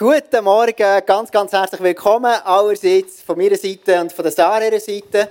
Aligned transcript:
Guten 0.00 0.44
Morgen, 0.44 1.02
ganz, 1.04 1.30
ganz 1.30 1.52
herzlich 1.52 1.82
willkommen 1.82 2.32
allerseits 2.44 3.20
von 3.20 3.36
meiner 3.36 3.56
Seite 3.56 4.00
und 4.00 4.10
von 4.10 4.22
der 4.22 4.32
Sarah 4.32 4.80
Seite. 4.80 5.28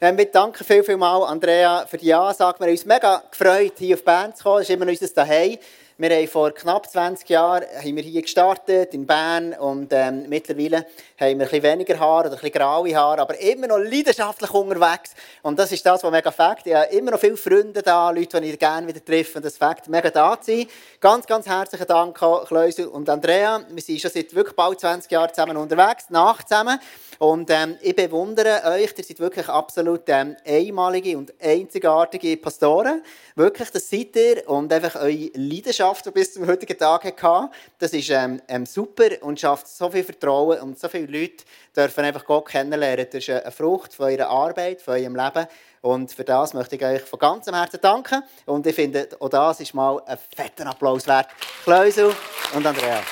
Ähm, 0.00 0.18
wir 0.18 0.24
danken 0.24 0.64
viel, 0.64 0.82
viel 0.82 0.96
mal 0.96 1.22
Andrea 1.22 1.86
für 1.86 1.98
die 1.98 2.12
Ansage. 2.12 2.58
Wir 2.58 2.66
haben 2.66 2.72
uns 2.72 2.84
mega 2.84 3.22
gefreut, 3.30 3.74
hier 3.78 3.94
auf 3.94 4.04
Bern 4.04 4.34
zu 4.34 4.42
kommen. 4.42 4.58
Das 4.58 4.68
ist 4.68 4.74
immer 4.74 4.88
unser 4.88 5.06
Daheim. 5.06 5.58
Wir 6.00 6.10
haben 6.10 6.28
vor 6.28 6.52
knapp 6.52 6.88
20 6.88 7.28
Jahren 7.28 7.64
haben 7.76 7.96
wir 7.96 8.04
hier 8.04 8.22
gestartet 8.22 8.94
in 8.94 9.04
Bern 9.04 9.52
und 9.54 9.92
ähm, 9.92 10.28
mittlerweile 10.28 10.76
haben 10.76 10.86
wir 11.18 11.28
ein 11.30 11.38
bisschen 11.38 11.64
weniger 11.64 11.98
Haare 11.98 12.28
oder 12.28 12.36
ein 12.36 12.40
bisschen 12.40 12.52
graue 12.52 12.94
Haare, 12.94 13.20
aber 13.20 13.36
immer 13.40 13.66
noch 13.66 13.78
leidenschaftlich 13.78 14.48
unterwegs. 14.52 15.16
Und 15.42 15.58
das 15.58 15.72
ist 15.72 15.84
das, 15.84 16.04
was 16.04 16.12
mega 16.12 16.30
fängt. 16.30 16.64
Ich 16.66 16.72
habe 16.72 16.86
immer 16.92 17.10
noch 17.10 17.18
viele 17.18 17.36
Freunde 17.36 17.82
da, 17.82 18.10
Leute, 18.10 18.40
die 18.40 18.50
ich 18.50 18.60
gerne 18.60 18.86
wieder 18.86 19.04
treffe. 19.04 19.38
Und 19.38 19.44
das 19.44 19.58
fängt 19.58 19.88
mega 19.88 20.08
da 20.10 20.40
zu 20.40 20.52
sein. 20.52 20.66
Ganz, 21.00 21.26
ganz 21.26 21.48
herzlichen 21.48 21.88
Dank, 21.88 22.16
Kleusel 22.46 22.86
und 22.86 23.10
Andrea. 23.10 23.60
Wir 23.68 23.82
sind 23.82 24.00
schon 24.00 24.12
seit 24.12 24.32
wirklich 24.32 24.54
bald 24.54 24.78
20 24.78 25.10
Jahren 25.10 25.34
zusammen 25.34 25.56
unterwegs, 25.56 26.10
nach 26.10 26.44
zusammen. 26.44 26.78
Und 27.18 27.50
ähm, 27.50 27.76
ich 27.82 27.96
bewundere 27.96 28.62
euch, 28.64 28.94
ihr 28.96 29.04
seid 29.04 29.18
wirklich 29.18 29.48
absolut 29.48 30.02
ähm, 30.06 30.36
einmalige 30.46 31.18
und 31.18 31.34
einzigartige 31.42 32.36
Pastoren. 32.36 33.02
Wirklich, 33.34 33.70
das 33.70 33.90
seid 33.90 34.14
ihr. 34.14 34.48
Und 34.48 34.72
einfach 34.72 34.94
eure 34.94 35.30
Leidenschaft, 35.34 35.87
die 36.04 36.10
bis 36.10 36.34
zum 36.34 36.46
heutigen 36.46 36.78
Tag 36.78 37.04
hatte, 37.04 37.50
das 37.78 37.92
ist 37.92 38.10
ähm, 38.10 38.40
ähm, 38.48 38.66
super 38.66 39.10
und 39.22 39.40
schafft 39.40 39.68
so 39.68 39.90
viel 39.90 40.04
Vertrauen 40.04 40.60
und 40.60 40.78
so 40.78 40.88
viele 40.88 41.06
Leute 41.06 41.44
dürfen 41.76 42.04
einfach 42.04 42.24
Gott 42.24 42.48
kennenlernen. 42.48 43.06
Das 43.10 43.26
ist 43.26 43.30
eine 43.30 43.50
Frucht 43.50 43.94
von 43.94 44.06
eurer 44.06 44.28
Arbeit, 44.28 44.82
von 44.82 44.94
eurem 44.94 45.16
Leben. 45.16 45.46
Und 45.80 46.12
für 46.12 46.24
das 46.24 46.54
möchte 46.54 46.76
ich 46.76 46.84
euch 46.84 47.02
von 47.02 47.18
ganzem 47.18 47.54
Herzen 47.54 47.80
danken. 47.80 48.22
Und 48.46 48.66
ich 48.66 48.74
finde, 48.74 49.08
auch 49.20 49.28
das 49.28 49.60
ist 49.60 49.74
mal 49.74 50.02
ein 50.06 50.18
fetter 50.34 50.66
Applaus 50.66 51.06
wert. 51.06 51.28
Kleusel 51.64 52.14
und 52.54 52.66
Andrea. 52.66 53.02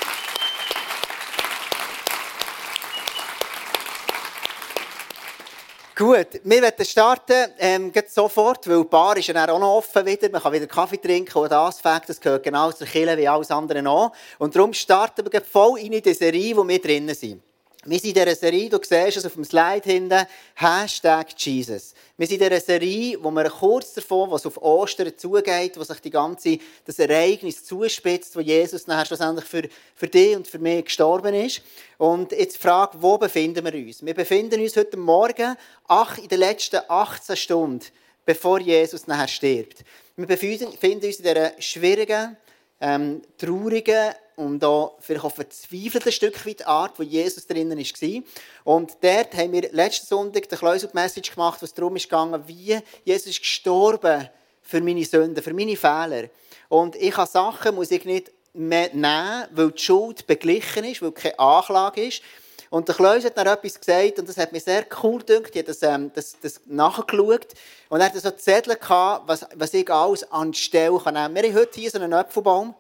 Gut, 5.98 6.42
wir 6.44 6.60
werden 6.60 6.84
starten, 6.84 7.52
ähm, 7.58 7.90
sofort, 8.06 8.68
weil 8.68 8.82
die 8.82 8.84
Bar 8.84 9.16
ist 9.16 9.28
ja 9.28 9.48
auch 9.48 9.58
noch 9.58 9.76
offen 9.76 10.04
wieder. 10.04 10.28
Man 10.28 10.42
kann 10.42 10.52
wieder 10.52 10.66
Kaffee 10.66 10.98
trinken 10.98 11.38
und 11.38 11.50
das 11.50 11.80
Fakt, 11.80 12.10
das 12.10 12.20
gehört 12.20 12.42
genau 12.42 12.70
zur 12.70 12.86
Kille 12.86 13.16
wie 13.16 13.26
alles 13.26 13.50
andere 13.50 13.88
auch. 13.88 14.12
Und 14.38 14.54
darum 14.54 14.74
starten 14.74 15.26
wir 15.32 15.40
voll 15.40 15.78
in 15.78 15.92
die 15.92 16.12
Serie, 16.12 16.54
wo 16.54 16.68
wir 16.68 16.82
drinnen 16.82 17.14
sind. 17.14 17.45
Wir 17.88 18.00
sind 18.00 18.16
in 18.16 18.24
dieser 18.24 18.34
Serie, 18.34 18.68
du 18.68 18.78
siehst 18.82 19.16
es 19.16 19.26
auf 19.26 19.34
dem 19.34 19.44
Slide 19.44 19.82
hinten, 19.84 20.26
Hashtag 20.56 21.28
Jesus. 21.36 21.94
Wir 22.16 22.26
sind 22.26 22.42
in 22.42 22.48
dieser 22.48 22.60
Serie, 22.60 23.16
wo 23.22 23.30
wir 23.30 23.48
kurz 23.48 23.94
davon, 23.94 24.28
was 24.28 24.44
auf 24.44 24.60
Ostern 24.60 25.16
zugeht, 25.16 25.78
wo 25.78 25.84
sich 25.84 26.00
die 26.00 26.10
ganze, 26.10 26.58
das 26.84 26.98
Ereignis 26.98 27.64
zuspitzt, 27.64 28.34
wo 28.34 28.40
Jesus 28.40 28.88
nachher 28.88 29.06
schlussendlich 29.06 29.44
für, 29.44 29.68
für 29.94 30.08
dich 30.08 30.34
und 30.34 30.48
für 30.48 30.58
mich 30.58 30.86
gestorben 30.86 31.32
ist. 31.34 31.62
Und 31.96 32.32
jetzt 32.32 32.56
die 32.56 32.60
Frage, 32.60 32.98
wo 33.00 33.18
befinden 33.18 33.64
wir 33.64 33.74
uns? 33.74 34.04
Wir 34.04 34.14
befinden 34.14 34.60
uns 34.60 34.76
heute 34.76 34.96
Morgen, 34.96 35.56
ach, 35.86 36.18
in 36.18 36.26
den 36.26 36.40
letzten 36.40 36.80
18 36.88 37.36
Stunden, 37.36 37.86
bevor 38.24 38.58
Jesus 38.58 39.06
nachher 39.06 39.28
stirbt. 39.28 39.84
Wir 40.16 40.26
befinden 40.26 40.66
uns 40.66 40.82
in 40.82 41.00
dieser 41.00 41.52
schwierigen, 41.60 42.36
ähm, 42.80 43.22
traurigen, 43.38 44.14
und 44.36 44.62
auch 44.64 44.96
vielleicht 45.00 45.24
auch 45.24 45.34
verzweifelte 45.34 46.12
Stück 46.12 46.46
weit 46.46 46.66
Art, 46.66 46.98
wo 46.98 47.02
Jesus 47.02 47.46
drinnen 47.46 47.78
war. 47.78 48.22
Und 48.64 48.96
dort 49.00 49.34
haben 49.34 49.52
wir 49.52 49.72
letzten 49.72 50.06
Sonntag 50.06 50.48
die 50.48 50.56
Kleusel-Message 50.56 51.32
gemacht, 51.32 51.62
was 51.62 51.72
darum 51.72 51.96
ist 51.96 52.04
gegangen, 52.04 52.42
wie 52.46 52.78
Jesus 53.04 53.28
ist 53.28 53.40
gestorben 53.40 54.28
für 54.62 54.80
meine 54.80 55.04
Sünden, 55.04 55.42
für 55.42 55.54
meine 55.54 55.76
Fehler. 55.76 56.28
Und 56.68 56.96
ich 56.96 57.16
habe 57.16 57.30
Sachen, 57.30 57.74
muss 57.74 57.90
ich 57.90 58.04
nicht 58.04 58.30
mehr 58.52 58.90
nehmen, 58.92 59.46
weil 59.52 59.70
die 59.70 59.82
Schuld 59.82 60.26
beglichen 60.26 60.84
ist, 60.84 61.02
weil 61.02 61.12
keine 61.12 61.38
Anklage 61.38 62.06
ist. 62.06 62.22
Und 62.70 62.88
der 62.88 62.94
Kleus 62.94 63.24
hat 63.24 63.36
noch 63.36 63.46
etwas 63.46 63.80
gesagt, 63.80 64.18
und 64.18 64.28
das 64.28 64.36
hat 64.36 64.52
mir 64.52 64.60
sehr 64.60 64.84
cool 65.02 65.22
gedacht. 65.22 65.50
Ich 65.54 65.58
habe 65.58 65.64
das, 65.64 65.82
ähm, 65.82 66.10
das, 66.14 66.36
das 66.40 66.60
nachgeschaut. 66.66 67.48
Und 67.88 68.00
er 68.00 68.06
hatte 68.06 68.20
so 68.20 68.30
Zettel 68.30 68.76
gehabt, 68.76 69.28
was, 69.28 69.46
was 69.54 69.74
ich 69.74 69.90
alles 69.90 70.30
anstelle 70.30 70.98
kann. 70.98 71.14
Wir 71.34 71.42
haben 71.42 71.54
heute 71.54 71.80
hier 71.80 71.90
so 71.90 71.98
einen 71.98 72.12
Apfelbaum. 72.12 72.74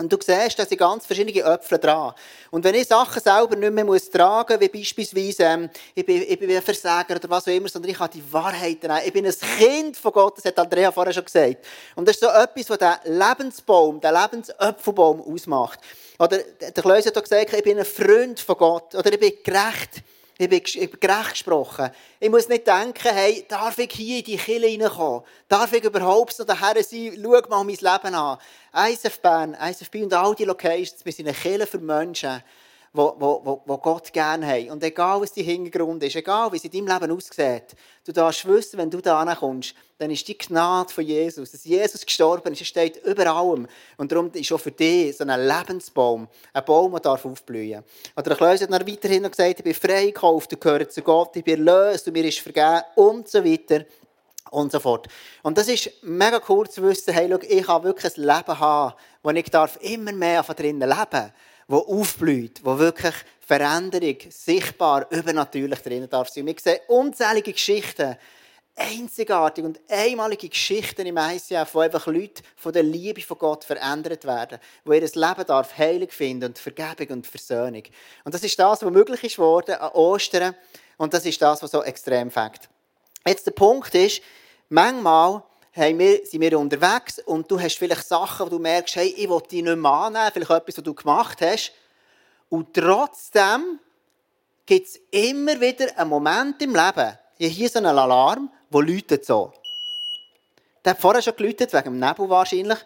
Und 0.00 0.10
du 0.10 0.16
siehst, 0.18 0.58
da 0.58 0.64
sind 0.64 0.78
ganz 0.78 1.04
verschiedene 1.04 1.44
Äpfel 1.44 1.76
dran. 1.76 2.14
Und 2.50 2.64
wenn 2.64 2.74
ich 2.74 2.88
Sachen 2.88 3.20
selber 3.20 3.54
nicht 3.54 3.70
mehr 3.70 3.84
muss 3.84 4.08
tragen 4.08 4.54
muss, 4.54 4.62
wie 4.62 4.78
beispielsweise, 4.78 5.42
ähm, 5.42 5.70
ich, 5.94 6.06
bin, 6.06 6.22
ich 6.22 6.38
bin 6.38 6.50
ein 6.50 6.62
Versager 6.62 7.16
oder 7.16 7.28
was 7.28 7.46
auch 7.46 7.52
immer, 7.52 7.68
sondern 7.68 7.90
ich 7.90 7.98
habe 7.98 8.10
die 8.10 8.32
Wahrheit 8.32 8.82
nehmen. 8.82 8.98
Ich 9.04 9.12
bin 9.12 9.26
ein 9.26 9.34
Kind 9.58 9.98
von 9.98 10.12
Gott, 10.12 10.38
das 10.38 10.46
hat 10.46 10.58
Andrea 10.58 10.90
vorher 10.90 11.12
schon 11.12 11.26
gesagt. 11.26 11.58
Und 11.96 12.08
das 12.08 12.16
ist 12.16 12.22
so 12.22 12.28
etwas, 12.28 12.70
was 12.70 12.78
der 12.78 13.00
Lebensbaum, 13.04 14.00
der 14.00 14.12
Lebensöpfelbaum 14.12 15.20
ausmacht. 15.20 15.80
Oder 16.20 16.36
der 16.38 16.82
Kleus 16.82 17.06
hat 17.06 17.14
gesagt, 17.14 17.50
ich 17.50 17.62
bin 17.62 17.78
ein 17.78 17.84
Freund 17.86 18.38
von 18.40 18.54
Gott. 18.58 18.94
Oder 18.94 19.10
ich 19.10 19.18
bin 19.18 19.32
gerecht. 19.42 20.02
Ich 20.36 20.50
bin, 20.50 20.60
ich 20.62 20.90
bin 20.90 21.00
gerecht 21.00 21.30
gesprochen. 21.30 21.90
Ich 22.18 22.28
muss 22.28 22.46
nicht 22.46 22.66
denken, 22.66 23.08
hey, 23.10 23.46
darf 23.48 23.78
ich 23.78 23.90
hier 23.90 24.18
in 24.18 24.24
die 24.24 24.36
Kille 24.36 24.66
reinkommen? 24.66 25.22
Darf 25.48 25.72
ich 25.72 25.82
überhaupt 25.82 26.38
noch 26.38 26.44
daher 26.44 26.82
sein? 26.84 27.18
Schau 27.22 27.48
mal 27.48 27.64
mein 27.64 27.68
Leben 27.74 28.14
an. 28.14 28.38
ISF 28.74 29.18
Bern, 29.20 29.54
ISF 29.54 29.88
und 29.94 30.12
all 30.12 30.34
die 30.34 30.44
Locations, 30.44 31.02
wir 31.04 31.12
sind 31.12 31.26
eine 31.26 31.34
Kille 31.34 31.66
für 31.66 31.78
Menschen, 31.78 32.42
wo, 32.92 33.80
Gott 33.82 34.12
gerne 34.12 34.46
haben. 34.46 34.70
Und 34.70 34.82
egal, 34.82 35.20
was 35.20 35.32
dein 35.32 35.44
Hintergrund 35.44 36.02
ist, 36.02 36.16
egal, 36.16 36.50
wie 36.52 36.56
es 36.56 36.64
in 36.64 36.70
deinem 36.70 37.00
Leben 37.00 37.16
aussieht, 37.16 37.76
du 38.04 38.12
darfst 38.12 38.46
wissen, 38.46 38.78
wenn 38.78 38.90
du 38.90 39.00
da 39.00 39.24
kommst, 39.34 39.74
dann 39.98 40.10
ist 40.10 40.26
die 40.26 40.36
Gnade 40.36 40.92
von 40.92 41.04
Jesus, 41.04 41.52
dass 41.52 41.64
Jesus 41.64 42.04
gestorben 42.04 42.52
ist, 42.52 42.66
steht 42.66 42.96
über 43.04 43.26
allem. 43.26 43.68
Und 43.96 44.10
darum 44.10 44.30
ist 44.32 44.50
auch 44.50 44.58
für 44.58 44.72
dich 44.72 45.16
so 45.16 45.24
ein 45.24 45.46
Lebensbaum, 45.46 46.26
ein 46.52 46.64
Baum, 46.64 46.90
der 46.92 47.00
darf 47.00 47.24
aufblühen 47.24 47.82
darf. 48.14 48.26
Oder 48.26 48.34
Klaus 48.34 48.60
hat 48.60 48.72
dann 48.72 48.86
weiterhin 48.86 49.22
noch 49.22 49.30
gesagt, 49.30 49.58
ich 49.58 49.64
bin 49.64 49.74
freigekauft, 49.74 50.52
ich 50.52 50.60
gehöre 50.60 50.88
zu 50.88 51.02
Gott, 51.02 51.36
ich 51.36 51.44
bin 51.44 51.66
erlöst 51.66 52.06
und 52.08 52.14
mir 52.14 52.24
ist 52.24 52.40
vergeben 52.40 52.82
und 52.96 53.28
so 53.28 53.44
weiter 53.44 53.84
und 54.50 54.72
so 54.72 54.80
fort. 54.80 55.06
Und 55.42 55.56
das 55.56 55.68
ist 55.68 55.90
mega 56.02 56.40
cool 56.48 56.68
zu 56.68 56.82
wissen, 56.82 57.14
hey, 57.14 57.28
schau, 57.30 57.38
ich 57.40 57.66
kann 57.66 57.84
wirklich 57.84 58.16
ein 58.16 58.22
Leben 58.22 58.58
haben, 58.58 58.94
wo 59.22 59.30
ich 59.30 59.50
darf 59.50 59.78
immer 59.80 60.12
mehr 60.12 60.42
von 60.42 60.56
drinnen 60.56 60.88
leben 60.88 61.06
darf 61.10 61.32
wo 61.70 61.78
aufblüht, 62.00 62.64
wo 62.64 62.76
wirklich 62.78 63.14
Veränderung 63.38 64.16
sichtbar, 64.28 65.06
übernatürlich 65.10 65.78
drin 65.78 66.08
darf 66.10 66.28
sein. 66.28 66.44
Wir 66.44 66.56
sehen 66.60 66.80
unzählige 66.88 67.52
Geschichten, 67.52 68.16
einzigartige 68.74 69.68
und 69.68 69.80
einmalige 69.88 70.48
Geschichten 70.48 71.06
im 71.06 71.16
ICF, 71.16 71.72
wo 71.72 71.78
einfach 71.78 72.08
Leute 72.08 72.42
von 72.56 72.72
der 72.72 72.82
Liebe 72.82 73.20
von 73.20 73.38
Gott 73.38 73.62
verändert 73.62 74.24
werden, 74.24 74.58
wo 74.84 74.92
ihr 74.92 75.00
Leben 75.00 75.46
darf 75.46 75.78
heilig 75.78 76.12
finden 76.12 76.46
und 76.46 76.58
Vergebung 76.58 77.18
und 77.18 77.26
Versöhnung. 77.28 77.84
Und 78.24 78.34
das 78.34 78.42
ist 78.42 78.58
das, 78.58 78.82
was 78.82 78.90
möglich 78.90 79.22
ist 79.22 79.38
worden 79.38 79.76
an 79.76 79.92
Ostern 79.92 80.56
und 80.96 81.14
das 81.14 81.24
ist 81.24 81.40
das, 81.40 81.62
was 81.62 81.70
so 81.70 81.84
extrem 81.84 82.32
fängt. 82.32 82.68
Jetzt 83.24 83.46
der 83.46 83.52
Punkt 83.52 83.94
ist, 83.94 84.22
manchmal 84.70 85.44
wir, 85.72 86.26
sind 86.26 86.40
wir 86.40 86.58
unterwegs 86.58 87.20
und 87.20 87.50
du 87.50 87.60
hast 87.60 87.78
vielleicht 87.78 88.06
Sachen, 88.06 88.46
wo 88.46 88.50
du 88.50 88.58
merkst, 88.58 88.96
hey, 88.96 89.14
ich 89.16 89.28
will 89.28 89.42
die 89.50 89.62
nicht 89.62 89.76
mehr 89.76 89.90
annehmen, 89.90 90.30
vielleicht 90.32 90.50
etwas, 90.50 90.78
was 90.78 90.84
du 90.84 90.94
gemacht 90.94 91.40
hast. 91.40 91.72
Und 92.48 92.74
trotzdem 92.74 93.78
gibt 94.66 94.88
es 94.88 95.00
immer 95.10 95.60
wieder 95.60 95.96
einen 95.96 96.10
Moment 96.10 96.60
im 96.62 96.74
Leben, 96.74 97.18
hier 97.38 97.68
so 97.68 97.78
einen 97.78 97.98
Alarm, 97.98 98.50
der 98.72 98.82
läutet 98.82 99.24
so. 99.24 99.52
Der 100.84 100.92
hat 100.92 101.00
vorher 101.00 101.22
schon 101.22 101.36
geläutet, 101.36 101.72
wegen 101.72 101.84
dem 101.84 101.98
Nebel 101.98 102.28
wahrscheinlich. 102.28 102.78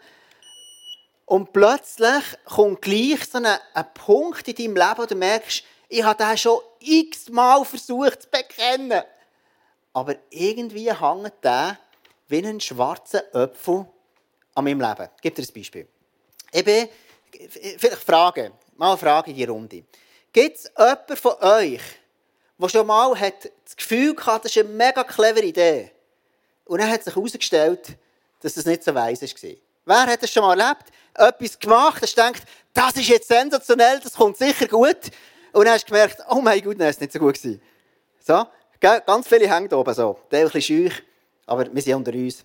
Und 1.26 1.52
plötzlich 1.52 2.22
kommt 2.44 2.82
gleich 2.82 3.24
so 3.30 3.38
ein, 3.38 3.46
ein 3.46 3.94
Punkt 3.94 4.46
in 4.46 4.54
deinem 4.54 4.76
Leben, 4.76 4.98
wo 4.98 5.06
du 5.06 5.14
merkst, 5.14 5.64
ich 5.88 6.02
habe 6.02 6.22
den 6.22 6.36
schon 6.36 6.60
x-mal 6.80 7.64
versucht 7.64 8.22
zu 8.22 8.28
bekennen. 8.28 9.02
Aber 9.92 10.16
irgendwie 10.30 10.92
hängt 10.92 11.32
der 11.42 11.78
wie 12.34 12.44
einen 12.44 12.60
schwarzen 12.60 13.20
Apfel 13.32 13.86
an 14.54 14.64
meinem 14.64 14.80
Leben. 14.80 15.08
Ich 15.16 15.22
gebe 15.22 15.36
dir 15.36 15.48
ein 15.48 15.54
Beispiel. 15.54 15.88
Ich 16.50 16.64
bin, 16.64 16.88
vielleicht 17.78 18.02
Frage, 18.02 18.52
mal 18.76 18.88
eine 18.88 18.98
Frage 18.98 19.30
in 19.30 19.36
die 19.36 19.44
Runde. 19.44 19.84
Gibt 20.32 20.56
es 20.56 20.70
jemanden 20.76 21.16
von 21.16 21.34
euch, 21.40 21.80
der 22.58 22.68
schon 22.68 22.86
mal 22.88 23.18
hat 23.18 23.52
das 23.64 23.76
Gefühl 23.76 24.16
hatte, 24.26 24.48
das 24.48 24.56
ist 24.56 24.64
eine 24.64 24.68
mega 24.68 25.04
clevere 25.04 25.44
Idee, 25.44 25.92
und 26.64 26.80
dann 26.80 26.90
hat 26.90 27.04
sich 27.04 27.14
herausgestellt, 27.14 27.96
dass 28.40 28.54
das 28.54 28.64
nicht 28.64 28.82
so 28.82 28.92
weiss 28.94 29.22
war? 29.22 29.50
Wer 29.84 30.06
hat 30.06 30.22
das 30.22 30.32
schon 30.32 30.42
mal 30.42 30.58
erlebt? 30.58 30.86
Etwas 31.14 31.58
gemacht, 31.58 32.02
hast 32.02 32.16
gedacht, 32.16 32.42
das 32.72 32.96
ist 32.96 33.08
jetzt 33.08 33.28
sensationell, 33.28 34.00
das 34.00 34.14
kommt 34.14 34.38
sicher 34.38 34.66
gut. 34.66 35.10
Und 35.52 35.66
dann 35.66 35.74
hast 35.74 35.84
du 35.84 35.92
gemerkt, 35.92 36.18
oh 36.30 36.40
mein 36.40 36.60
Gott, 36.62 36.80
das 36.80 36.96
war 36.96 37.02
nicht 37.02 37.12
so 37.12 37.18
gut. 37.20 37.38
So, 38.26 38.46
ganz 38.80 39.28
viele 39.28 39.48
hängen 39.48 39.68
da 39.68 39.76
oben 39.76 39.94
so. 39.94 40.18
Der 40.32 40.40
ein 40.40 40.44
bisschen 40.46 40.62
schüch 40.62 41.02
aber 41.46 41.72
wir 41.72 41.82
sind 41.82 41.94
unter 41.94 42.12
uns. 42.12 42.44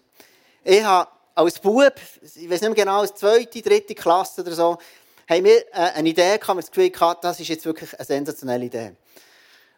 Ich 0.63 0.83
habe 0.83 1.09
als 1.35 1.59
Bub, 1.59 1.93
ich 2.21 2.49
weiß 2.49 2.61
nicht 2.61 2.61
mehr 2.61 2.73
genau, 2.73 2.99
als 3.01 3.15
zweite, 3.15 3.61
dritte 3.61 3.95
Klasse 3.95 4.41
oder 4.41 4.51
so, 4.51 4.77
haben 5.29 5.45
wir 5.45 5.59
äh, 5.73 5.91
eine 5.95 6.09
Idee 6.09 6.37
gehabt, 6.37 6.47
wir 6.47 6.61
das 6.61 6.71
Gefühl 6.71 6.89
gehabt, 6.89 7.23
das 7.23 7.39
ist 7.39 7.47
jetzt 7.47 7.65
wirklich 7.65 7.93
eine 7.93 8.05
sensationelle 8.05 8.65
Idee. 8.65 8.91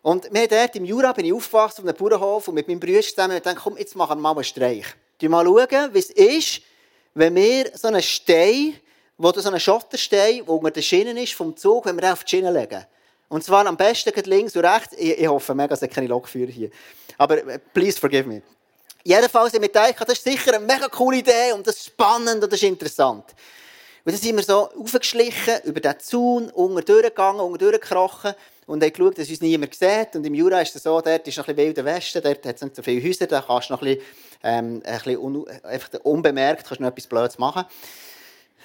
Und 0.01 0.33
wir 0.33 0.47
dort 0.47 0.75
im 0.75 0.85
Jura 0.85 1.13
bin 1.13 1.25
ich 1.25 1.33
aufgewachsen 1.33 1.81
auf 1.81 1.87
einem 1.87 1.97
Bauernhof 1.97 2.47
und 2.47 2.55
mit 2.55 2.67
meinem 2.67 2.79
Bruder 2.79 3.01
zusammen 3.01 3.39
und 3.39 3.55
komm, 3.55 3.77
jetzt 3.77 3.95
machen 3.95 4.17
wir 4.17 4.21
mal 4.21 4.31
einen 4.31 4.43
Streich. 4.43 4.85
Wir 5.19 5.29
mal 5.29 5.45
schauen, 5.45 5.93
wie 5.93 5.99
es 5.99 6.09
ist, 6.09 6.61
wenn 7.13 7.35
wir 7.35 7.69
so 7.75 7.87
einen 7.87 8.01
Stein, 8.01 8.75
wo 9.17 9.31
so 9.31 9.47
einen 9.47 9.59
Schotterstein, 9.59 10.37
der 10.37 10.49
unter 10.49 10.71
den 10.71 10.81
Schienen 10.81 11.17
ist, 11.17 11.33
vom 11.33 11.55
Zug, 11.55 11.85
wenn 11.85 12.01
wir 12.01 12.11
auf 12.11 12.23
die 12.23 12.31
Schienen 12.31 12.53
legen. 12.53 12.83
Und 13.29 13.43
zwar 13.43 13.65
am 13.67 13.77
besten 13.77 14.11
links 14.25 14.55
und 14.55 14.65
rechts. 14.65 14.95
Ich, 14.97 15.19
ich 15.19 15.27
hoffe 15.27 15.53
mega, 15.53 15.73
es 15.73 15.81
hat 15.81 15.91
keine 15.91 16.07
Lokführer 16.07 16.51
hier. 16.51 16.71
Aber 17.17 17.37
äh, 17.37 17.59
please 17.73 17.99
forgive 17.99 18.27
me. 18.27 18.41
Jedenfalls 19.03 19.53
haben 19.53 19.61
wir 19.61 19.69
gedacht, 19.69 19.95
das 19.99 20.17
ist 20.17 20.23
sicher 20.23 20.53
eine 20.55 20.65
mega 20.65 20.87
coole 20.87 21.17
Idee 21.17 21.53
und 21.53 21.65
das 21.65 21.77
ist 21.77 21.87
spannend 21.87 22.43
und 22.43 22.51
das 22.51 22.61
ist 22.61 22.63
interessant. 22.63 23.25
Und 24.03 24.13
dann 24.13 24.21
sind 24.21 24.35
wir 24.35 24.43
so 24.43 24.69
aufgeschlichen, 24.79 25.61
über 25.63 25.79
den 25.79 25.99
Zaun, 25.99 26.49
unten 26.49 26.83
durchgegangen, 26.85 27.41
unten 27.41 27.59
durchgekrochen 27.59 28.33
und 28.65 28.83
haben 28.83 28.93
geschaut, 28.93 29.17
dass 29.17 29.29
uns 29.29 29.41
niemand 29.41 29.75
sieht. 29.75 30.15
Und 30.15 30.25
im 30.25 30.33
Jura 30.33 30.61
ist 30.61 30.75
es 30.75 30.83
so, 30.83 31.01
dort 31.01 31.27
ist 31.27 31.37
noch 31.37 31.47
ein 31.47 31.55
bisschen 31.55 31.67
wilder 31.67 31.85
Westen, 31.85 32.21
dort 32.21 32.45
hat 32.45 32.55
es 32.55 32.61
nicht 32.61 32.75
so 32.75 32.81
viele 32.81 33.07
Häuser, 33.07 33.27
da 33.27 33.41
kannst 33.41 33.69
du 33.69 33.73
noch 33.73 33.81
ein 33.81 33.95
bisschen, 33.95 34.03
ähm, 34.43 34.81
ein 34.85 34.97
bisschen 34.97 35.17
un 35.17 35.45
unbemerkt 36.03 36.67
kannst 36.67 36.79
du 36.79 36.83
noch 36.83 36.91
etwas 36.91 37.07
Blödes 37.07 37.37
machen. 37.37 37.65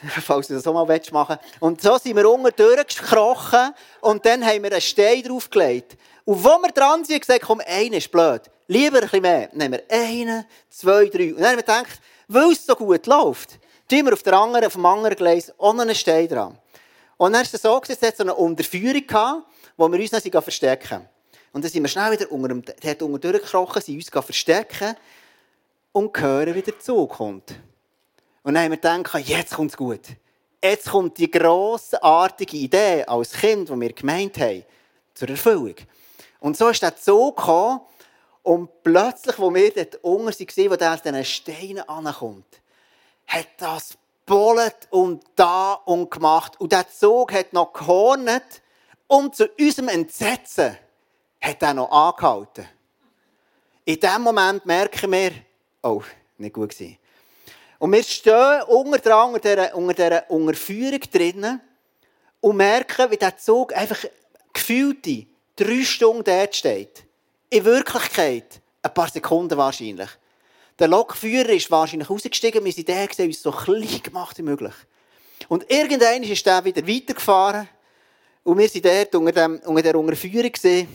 falls 0.23 0.49
du 0.49 0.55
das 0.55 0.67
auch 0.67 0.75
mal 0.75 0.85
machen 0.85 1.39
willst. 1.39 1.63
Und 1.63 1.81
so 1.81 1.99
sind 1.99 2.17
wir 2.17 2.31
unten 2.31 2.55
durchgekrochen 2.55 3.75
und 4.01 4.25
dann 4.27 4.45
haben 4.45 4.63
wir 4.63 4.73
einen 4.73 4.81
Stein 4.81 5.23
draufgelegt. 5.23 5.97
Und 6.25 6.45
wo 6.45 6.59
wir 6.59 6.73
dran 6.73 7.05
sind, 7.05 7.05
haben 7.05 7.09
wir 7.09 7.21
gesagt, 7.21 7.43
komm, 7.43 7.61
einer 7.65 7.97
ist 7.97 8.11
blöd. 8.11 8.43
Lieber 8.69 8.97
ein 8.97 9.03
bisschen 9.03 9.23
mehr. 9.23 9.49
Dann 9.49 9.59
nehmen 9.59 9.81
wir 9.89 9.97
einen, 9.97 10.45
zwei, 10.69 11.07
drei. 11.07 11.33
Und 11.33 11.41
dann 11.41 11.51
haben 11.51 11.57
wir 11.57 11.63
gedacht, 11.63 12.01
weil 12.29 12.53
es 12.53 12.67
so 12.67 12.75
gut 12.75 13.07
läuft, 13.07 13.59
tun 13.89 14.07
wir 14.07 14.13
auf, 14.13 14.23
der 14.23 14.35
anderen, 14.35 14.67
auf 14.67 14.73
dem 14.73 14.87
anderen 14.87 15.17
Gleis 15.17 15.53
noch 15.59 15.79
einen 15.79 15.95
Stein 15.95 16.29
dran. 16.29 16.59
Und 17.17 17.33
dann 17.33 17.43
ist 17.43 17.55
es 17.55 17.63
so, 17.63 17.81
es 17.87 18.03
hat 18.03 18.17
so 18.17 18.25
eine 18.25 18.35
Unterführung 18.35 19.07
gehabt, 19.07 19.47
wo 19.77 19.91
wir 19.91 19.99
uns 19.99 20.11
dann 20.11 20.43
verstecken. 20.43 21.09
Und 21.53 21.65
dann 21.65 21.71
sind 21.71 21.83
wir 21.83 21.89
schnell 21.89 22.13
wieder 22.13 22.31
unter 22.31 22.49
dem, 22.49 22.63
hat 22.85 23.03
unter 23.03 23.19
durchgekrochen, 23.19 23.81
sind 23.81 23.97
uns 23.97 24.09
verstecken 24.09 24.95
und 25.93 26.19
hören, 26.19 26.55
wie 26.55 26.63
der 26.63 26.79
Zug 26.79 27.13
kommt. 27.13 27.55
Und 28.43 28.55
dann 28.55 28.65
haben 28.65 28.73
wir 28.73 28.77
gedacht, 28.77 29.27
jetzt 29.27 29.55
kommt 29.55 29.71
es 29.71 29.77
gut. 29.77 30.01
Jetzt 30.63 30.91
kommt 30.91 31.17
die 31.17 31.31
grossartige 31.31 32.57
Idee 32.57 33.05
als 33.05 33.33
Kind, 33.33 33.69
die 33.69 33.81
wir 33.81 33.93
gemeint 33.93 34.37
haben, 34.39 34.65
zur 35.15 35.29
Erfüllung. 35.31 35.77
Und 36.41 36.57
so 36.57 36.69
ist 36.69 36.83
der 36.83 36.97
Zug 36.97 37.37
gekommen 37.37 37.81
und 38.47 38.85
plötzlich, 38.85 39.41
wo 39.41 39.53
wir 39.53 39.73
dort 39.73 39.97
unten 40.05 40.27
waren, 40.29 40.71
wo 40.71 40.77
der 40.77 40.95
aus 40.95 41.03
diesen 41.03 41.25
Steinen 41.25 41.89
ankommt, 41.89 42.47
hat 43.27 43.49
das 43.59 43.99
bollet 44.25 44.87
und 44.91 45.25
da 45.35 45.73
und 45.73 46.13
gemacht. 46.13 46.61
Und 46.61 46.71
der 46.71 46.89
Zug 46.89 47.33
hat 47.33 47.53
noch 47.53 47.73
gehornet 47.73 48.63
und 49.09 49.35
zu 49.35 49.49
unserem 49.59 49.89
Entsetzen 49.89 50.79
hat 51.41 51.61
er 51.61 51.75
noch 51.75 51.91
angehalten. 51.91 52.69
In 53.85 53.99
dem 53.99 54.23
Moment 54.23 54.65
merken 54.65 55.11
wir, 55.11 55.33
oh, 55.83 56.03
nicht 56.39 56.55
gut 56.55 56.71
gewesen. 56.71 56.99
Und 57.81 57.93
wir 57.93 58.05
stehen 58.05 58.63
unter, 58.69 58.99
dran, 59.01 59.35
unter 59.35 59.57
dieser, 59.57 59.75
unter 59.75 59.95
dieser 59.95 60.31
Unterführung 60.31 61.01
drinnen 61.13 61.61
und 62.41 62.57
merken, 62.57 63.11
wie 63.11 63.17
der 63.17 63.37
Zug 63.37 63.75
einfach 63.75 64.05
gefühlte 64.53 65.27
drei 65.57 65.83
Stunden 65.83 66.23
dort 66.23 66.55
steht. 66.55 67.06
In 67.49 67.65
Wirklichkeit 67.65 68.61
ein 68.83 68.95
paar 68.95 69.09
Sekunden 69.09 69.57
wahrscheinlich. 69.57 70.11
Der 70.79 70.89
Lokführer 70.89 71.51
ist 71.51 71.71
wahrscheinlich 71.71 72.11
rausgestiegen, 72.11 72.65
wir 72.65 72.73
sind 72.73 72.89
der 72.89 73.07
gesehen, 73.07 73.29
uns 73.29 73.43
so 73.43 73.51
klein 73.51 74.03
gemacht 74.03 74.37
wie 74.39 74.43
möglich. 74.43 74.75
Und 75.49 75.71
irgendwann 75.71 76.23
ist 76.23 76.47
er 76.47 76.65
wieder 76.65 76.87
weitergefahren 76.87 77.69
und 78.43 78.59
wir 78.59 78.69
sind 78.69 78.85
dort 78.85 79.15
unter, 79.15 79.33
dem, 79.33 79.59
unter 79.61 79.83
der 79.83 79.97
Unterführung 79.97 80.53
gesehen, 80.53 80.89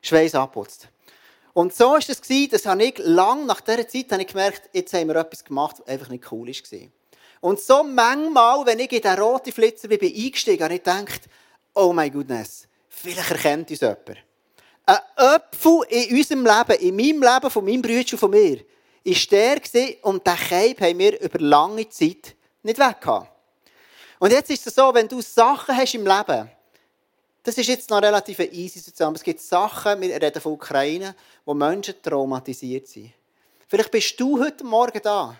Schweiß 0.00 0.34
abputzt. 0.36 0.88
Und 1.52 1.74
so 1.74 1.90
war 1.90 1.98
es, 1.98 2.06
das 2.50 2.66
habe 2.66 2.84
ich 2.84 2.98
lang 2.98 3.46
nach 3.46 3.60
dieser 3.60 3.88
Zeit 3.88 4.12
habe 4.12 4.22
ich 4.22 4.28
gemerkt, 4.28 4.70
jetzt 4.72 4.92
haben 4.92 5.08
wir 5.08 5.16
etwas 5.16 5.44
gemacht, 5.44 5.76
was 5.80 5.88
einfach 5.88 6.08
nicht 6.08 6.30
cool 6.30 6.48
war. 6.48 6.88
Und 7.40 7.60
so 7.60 7.82
manchmal, 7.82 8.64
wenn 8.66 8.78
ich 8.78 8.92
in 8.92 9.00
diesen 9.00 9.18
roten 9.18 9.52
Flitzer 9.52 9.88
bin, 9.88 10.00
eingestiegen 10.00 10.62
habe 10.62 10.74
ich 10.74 10.82
gedacht, 10.82 11.22
oh 11.74 11.92
my 11.92 12.10
goodness, 12.10 12.68
vielleicht 12.88 13.30
erkennt 13.30 13.70
uns 13.70 13.80
jemand. 13.80 14.18
Ein 14.86 14.98
Apfel 15.16 15.80
in 15.88 16.16
unserem 16.16 16.46
Leben, 16.46 16.80
in 16.80 16.96
meinem 16.96 17.22
Leben, 17.22 17.50
von 17.50 17.64
meinem 17.64 17.82
Bruder 17.82 18.12
und 18.12 18.18
von 18.18 18.30
mir, 18.30 18.58
war 19.04 19.14
der 19.30 20.04
und 20.04 20.26
diesen 20.26 20.48
Keib 20.48 20.80
haben 20.80 20.98
wir 20.98 21.20
über 21.20 21.38
lange 21.40 21.88
Zeit 21.88 22.36
nicht 22.62 22.78
weggehabt. 22.78 23.30
Und 24.18 24.32
jetzt 24.32 24.50
ist 24.50 24.66
es 24.66 24.74
so, 24.74 24.94
wenn 24.94 25.08
du 25.08 25.20
Sachen 25.20 25.76
hast 25.76 25.94
im 25.94 26.06
Leben, 26.06 26.50
das 27.42 27.58
ist 27.58 27.68
jetzt 27.68 27.90
noch 27.90 28.02
relativ 28.02 28.38
easy 28.40 28.80
sozusagen. 28.80 29.14
Es 29.14 29.22
gibt 29.22 29.40
Sachen, 29.40 30.00
wir 30.00 30.20
reden 30.20 30.40
von 30.40 30.52
Ukraine, 30.52 31.14
wo 31.44 31.54
Menschen 31.54 31.94
traumatisiert 32.02 32.88
sind. 32.88 33.12
Vielleicht 33.68 33.90
bist 33.90 34.18
du 34.18 34.40
heute 34.40 34.64
Morgen 34.64 35.00
da 35.02 35.36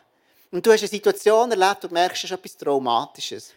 und 0.51 0.65
du 0.65 0.73
hast 0.73 0.81
eine 0.81 0.89
Situation 0.89 1.51
erlebt 1.51 1.85
und 1.85 1.93
merkst, 1.93 2.25
es 2.25 2.31
ist 2.31 2.37
etwas 2.37 2.57
Traumatisches. 2.57 3.53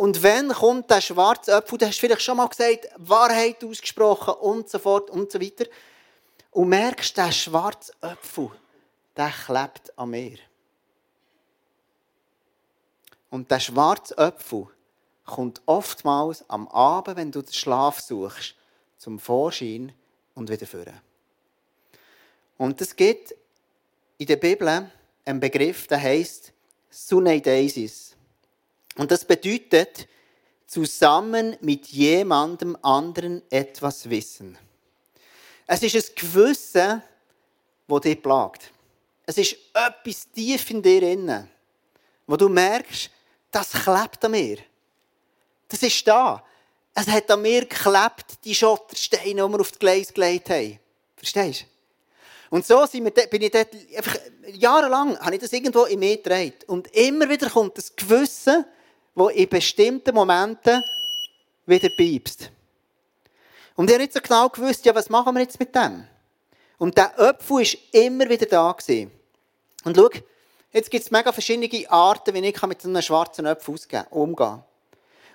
Und 0.00 0.22
wenn 0.22 0.48
kommt 0.48 0.88
der 0.88 1.02
schwarze 1.02 1.54
Apfel, 1.54 1.76
du 1.76 1.84
hast 1.84 2.00
vielleicht 2.00 2.22
schon 2.22 2.38
mal 2.38 2.48
gesagt, 2.48 2.88
Wahrheit 2.96 3.62
ausgesprochen 3.62 4.32
und 4.32 4.66
so 4.66 4.78
fort 4.78 5.10
und 5.10 5.30
so 5.30 5.38
weiter. 5.38 5.66
Und 6.52 6.70
merkst, 6.70 7.14
der 7.18 7.30
schwarze 7.30 7.92
Apfel, 8.00 8.50
der 9.14 9.28
klebt 9.28 9.98
an 9.98 10.08
mir. 10.08 10.38
Und 13.28 13.50
der 13.50 13.60
schwarze 13.60 14.16
Apfel, 14.16 14.68
kommt 15.26 15.60
oftmals 15.66 16.48
am 16.48 16.66
Abend, 16.68 17.18
wenn 17.18 17.30
du 17.30 17.42
den 17.42 17.52
Schlaf 17.52 18.00
suchst, 18.00 18.54
zum 18.96 19.18
Vorschein 19.18 19.92
und 20.34 20.48
wieder 20.48 20.66
führen. 20.66 20.98
Und 22.56 22.80
es 22.80 22.96
gibt 22.96 23.34
in 24.16 24.26
der 24.26 24.36
Bibel 24.36 24.90
einen 25.26 25.40
Begriff, 25.40 25.86
der 25.88 26.00
heißt 26.00 26.54
Suneidesis. 26.88 28.16
Und 29.00 29.10
das 29.10 29.24
bedeutet 29.24 30.06
zusammen 30.66 31.56
mit 31.62 31.86
jemandem 31.86 32.76
anderen 32.82 33.40
etwas 33.48 34.10
wissen. 34.10 34.58
Es 35.66 35.82
ist 35.82 35.96
ein 35.96 36.14
Gewissen, 36.14 37.02
das 37.88 38.00
dich 38.02 38.22
plagt. 38.22 38.70
Es 39.24 39.38
ist 39.38 39.56
etwas 39.72 40.30
tief 40.30 40.70
in 40.70 40.82
dir 40.82 41.02
inne, 41.02 41.48
wo 42.26 42.36
du 42.36 42.50
merkst, 42.50 43.10
das 43.50 43.72
klebt 43.72 44.22
an 44.22 44.32
mir. 44.32 44.58
Das 45.66 45.82
ist 45.82 46.06
da. 46.06 46.44
Es 46.92 47.06
hat 47.06 47.30
an 47.30 47.40
mir 47.40 47.62
geklebt, 47.62 48.44
die 48.44 48.54
Schottersteine, 48.54 49.24
die 49.24 49.48
wir 49.50 49.60
auf 49.60 49.70
das 49.70 49.78
Gleis 49.78 50.12
gelegt 50.12 50.50
haben. 50.50 50.78
Verstehst 51.16 51.62
du? 51.62 52.54
Und 52.54 52.66
so 52.66 52.84
sind 52.84 53.04
wir, 53.04 53.12
bin 53.28 53.40
ich 53.40 53.50
dort, 53.50 53.74
einfach, 53.96 54.18
jahrelang 54.52 55.18
habe 55.20 55.36
ich 55.36 55.40
das 55.40 55.54
irgendwo 55.54 55.84
in 55.84 56.00
mir 56.00 56.18
getragen. 56.18 56.52
Und 56.66 56.94
immer 56.94 57.26
wieder 57.30 57.48
kommt 57.48 57.78
das 57.78 57.96
Gewissen, 57.96 58.66
das 59.14 59.32
in 59.32 59.48
bestimmten 59.48 60.14
Momenten 60.14 60.82
wieder 61.66 61.88
piepst. 61.88 62.50
Und 63.76 63.88
ich 63.88 63.94
habe 63.94 64.02
nicht 64.02 64.12
so 64.12 64.20
genau 64.20 64.48
gewusst, 64.48 64.84
ja, 64.84 64.94
was 64.94 65.08
machen 65.08 65.34
wir 65.34 65.42
jetzt 65.42 65.58
mit 65.58 65.74
dem? 65.74 66.06
Und 66.78 66.96
der 66.96 67.18
Apfel 67.18 67.56
war 67.56 67.66
immer 67.92 68.28
wieder 68.28 68.46
da. 68.46 68.72
Gewesen. 68.72 69.10
Und 69.84 69.96
schau, 69.96 70.10
jetzt 70.72 70.90
gibt 70.90 71.04
es 71.04 71.10
mega 71.10 71.32
verschiedene 71.32 71.90
Arten, 71.90 72.34
wie 72.34 72.46
ich 72.46 72.62
mit 72.62 72.84
einem 72.84 73.02
schwarzen 73.02 73.46
Apfel 73.46 73.76
umgehen 74.10 74.36
kann. 74.36 74.64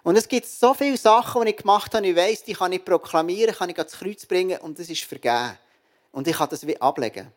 Und 0.03 0.15
es 0.15 0.27
gibt 0.27 0.45
so 0.45 0.75
viele 0.75 0.97
Sachen, 0.97 1.43
die 1.43 1.51
ich 1.51 1.57
gemacht 1.57 1.93
habe, 1.95 2.05
ich 2.05 2.15
weiss, 2.15 2.43
die 2.43 2.53
kann 2.53 2.71
ich 2.71 2.85
proklamieren, 2.85 3.55
kann 3.55 3.69
ich 3.69 3.77
ans 3.77 3.93
Kreuz 3.93 4.25
bringen 4.27 4.59
und 4.59 4.77
das 4.77 4.89
ist 4.89 5.03
vergeben. 5.03 5.57
Und 6.11 6.27
ich 6.27 6.37
kann 6.37 6.49
das 6.49 6.67
wie 6.67 6.79
ablegen. 6.79 7.31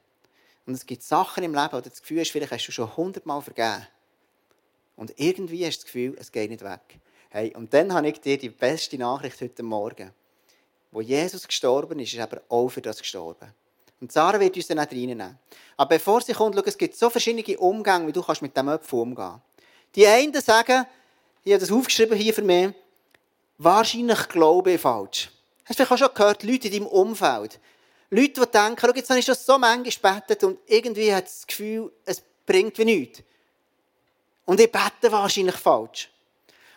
Und 0.66 0.74
es 0.74 0.84
gibt 0.84 1.02
Sachen 1.02 1.42
im 1.44 1.54
Leben, 1.54 1.72
wo 1.72 1.80
du 1.80 1.88
das 1.88 2.02
Gefühl 2.02 2.20
hast, 2.20 2.30
vielleicht 2.30 2.52
hast 2.52 2.66
du 2.66 2.72
schon 2.72 2.94
hundertmal 2.94 3.40
vergeben. 3.40 3.86
Und 4.98 5.14
irgendwie 5.16 5.64
hast 5.64 5.78
du 5.78 5.82
das 5.82 5.86
Gefühl, 5.86 6.16
es 6.18 6.32
geht 6.32 6.50
nicht 6.50 6.64
weg. 6.64 6.98
Hey, 7.30 7.54
und 7.54 7.72
dann 7.72 7.94
habe 7.94 8.08
ich 8.08 8.20
dir 8.20 8.36
die 8.36 8.48
beste 8.48 8.98
Nachricht 8.98 9.40
heute 9.40 9.62
Morgen. 9.62 10.10
Wo 10.90 11.00
Jesus 11.00 11.46
gestorben 11.46 12.00
ist, 12.00 12.12
ist 12.12 12.18
er 12.18 12.42
auch 12.48 12.68
für 12.68 12.82
das 12.82 12.98
gestorben. 12.98 13.54
Und 14.00 14.10
Sarah 14.10 14.40
wird 14.40 14.56
uns 14.56 14.66
dann 14.66 14.80
auch 14.80 14.90
reinnehmen. 14.90 15.38
Aber 15.76 15.88
bevor 15.88 16.20
sie 16.20 16.32
kommt, 16.32 16.56
schau, 16.56 16.62
es 16.64 16.76
gibt 16.76 16.96
so 16.96 17.08
verschiedene 17.10 17.58
Umgänge, 17.58 18.08
wie 18.08 18.12
du 18.12 18.24
mit 18.40 18.56
dem 18.56 18.68
Apfel 18.68 18.98
umgehen 18.98 19.16
kannst. 19.16 19.42
Die 19.94 20.06
einen 20.06 20.40
sagen, 20.40 20.84
ich 21.44 21.52
habe 21.52 21.60
das 21.60 21.70
aufgeschrieben 21.70 22.18
hier 22.18 22.34
für 22.34 22.42
mich. 22.42 22.70
Wahrscheinlich 23.56 24.28
glaube 24.28 24.72
ich 24.72 24.80
falsch. 24.80 25.30
Hast 25.64 25.78
du 25.78 25.84
vielleicht 25.84 25.92
auch 25.92 26.06
schon 26.06 26.14
gehört, 26.14 26.42
Leute 26.42 26.66
in 26.66 26.72
deinem 26.72 26.86
Umfeld. 26.86 27.60
Leute, 28.10 28.40
die 28.40 28.50
denken, 28.50 28.78
schau, 28.80 28.92
jetzt 28.94 29.10
habe 29.10 29.20
ich 29.20 29.26
schon 29.26 29.36
so 29.36 29.58
manchmal 29.58 30.20
gebetet 30.20 30.42
und 30.42 30.58
irgendwie 30.66 31.14
hat 31.14 31.26
das 31.26 31.46
Gefühl, 31.46 31.92
es 32.04 32.20
bringt 32.44 32.76
wie 32.78 32.84
nichts. 32.84 33.22
Und 34.48 34.58
ich 34.60 34.72
bete 34.72 35.12
wahrscheinlich 35.12 35.56
falsch. 35.56 36.08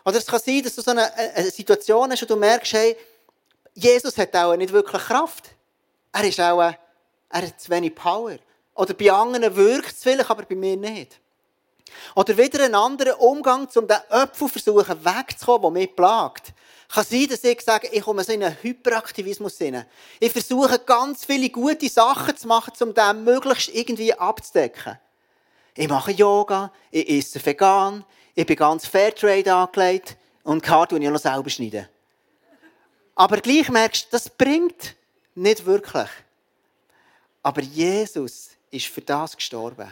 Oder 0.03 0.17
es 0.17 0.25
kann 0.25 0.41
sein, 0.41 0.61
dass 0.61 0.75
du 0.75 0.81
so 0.81 0.91
eine, 0.91 1.13
eine 1.13 1.49
Situation 1.49 2.11
hast, 2.11 2.21
wo 2.21 2.25
du 2.25 2.35
merkst, 2.35 2.73
hey, 2.73 2.97
Jesus 3.73 4.17
hat 4.17 4.35
auch 4.35 4.57
nicht 4.57 4.73
wirklich 4.73 5.01
Kraft. 5.01 5.51
Er 6.11 6.27
ist 6.27 6.41
auch, 6.41 6.59
er 6.59 6.77
hat 7.31 7.61
zu 7.61 7.69
wenig 7.69 7.95
Power. 7.95 8.35
Oder 8.75 8.93
bei 8.93 9.09
anderen 9.09 9.55
wirkt 9.55 9.93
es 9.93 10.03
vielleicht, 10.03 10.29
aber 10.29 10.43
bei 10.43 10.55
mir 10.55 10.75
nicht. 10.75 11.17
Oder 12.13 12.37
wieder 12.37 12.61
einen 12.65 12.75
anderen 12.75 13.13
Umgang, 13.13 13.69
um 13.73 13.87
den 13.87 13.99
Öpfel 14.09 14.49
versuchen 14.49 15.05
wegzukommen, 15.05 15.73
der 15.73 15.81
mich 15.83 15.95
plagt. 15.95 16.51
Kann 16.89 17.05
sein, 17.05 17.27
dass 17.29 17.41
ich 17.45 17.61
sage, 17.61 17.87
ich 17.89 18.01
komme 18.01 18.25
so 18.25 18.33
in 18.33 18.43
einen 18.43 18.57
Hyperaktivismus 18.61 19.57
hinein. 19.59 19.85
Ich 20.19 20.33
versuche 20.33 20.77
ganz 20.79 21.23
viele 21.23 21.49
gute 21.49 21.87
Sachen 21.87 22.35
zu 22.35 22.49
machen, 22.49 22.73
um 22.81 22.93
den 22.93 23.23
möglichst 23.23 23.69
irgendwie 23.69 24.13
abzudecken. 24.13 24.99
Ich 25.75 25.87
mache 25.87 26.11
Yoga, 26.11 26.71
ich 26.91 27.09
esse 27.09 27.45
vegan, 27.45 28.03
Ich 28.33 28.45
bin 28.45 28.55
ganz 28.55 28.87
Fairtrade 28.87 29.53
angelegt 29.53 30.15
und 30.43 30.65
die 30.65 30.69
Haare 30.69 30.87
schneide 30.87 31.05
ich 31.05 31.11
noch 31.11 31.19
selber. 31.19 31.49
Schneiden. 31.49 31.87
Aber 33.15 33.37
gleich 33.37 33.69
merkst 33.69 34.05
du, 34.05 34.07
das 34.11 34.29
bringt 34.29 34.95
nicht 35.35 35.65
wirklich. 35.65 36.09
Aber 37.43 37.61
Jesus 37.61 38.51
ist 38.69 38.87
für 38.87 39.01
das 39.01 39.35
gestorben. 39.35 39.91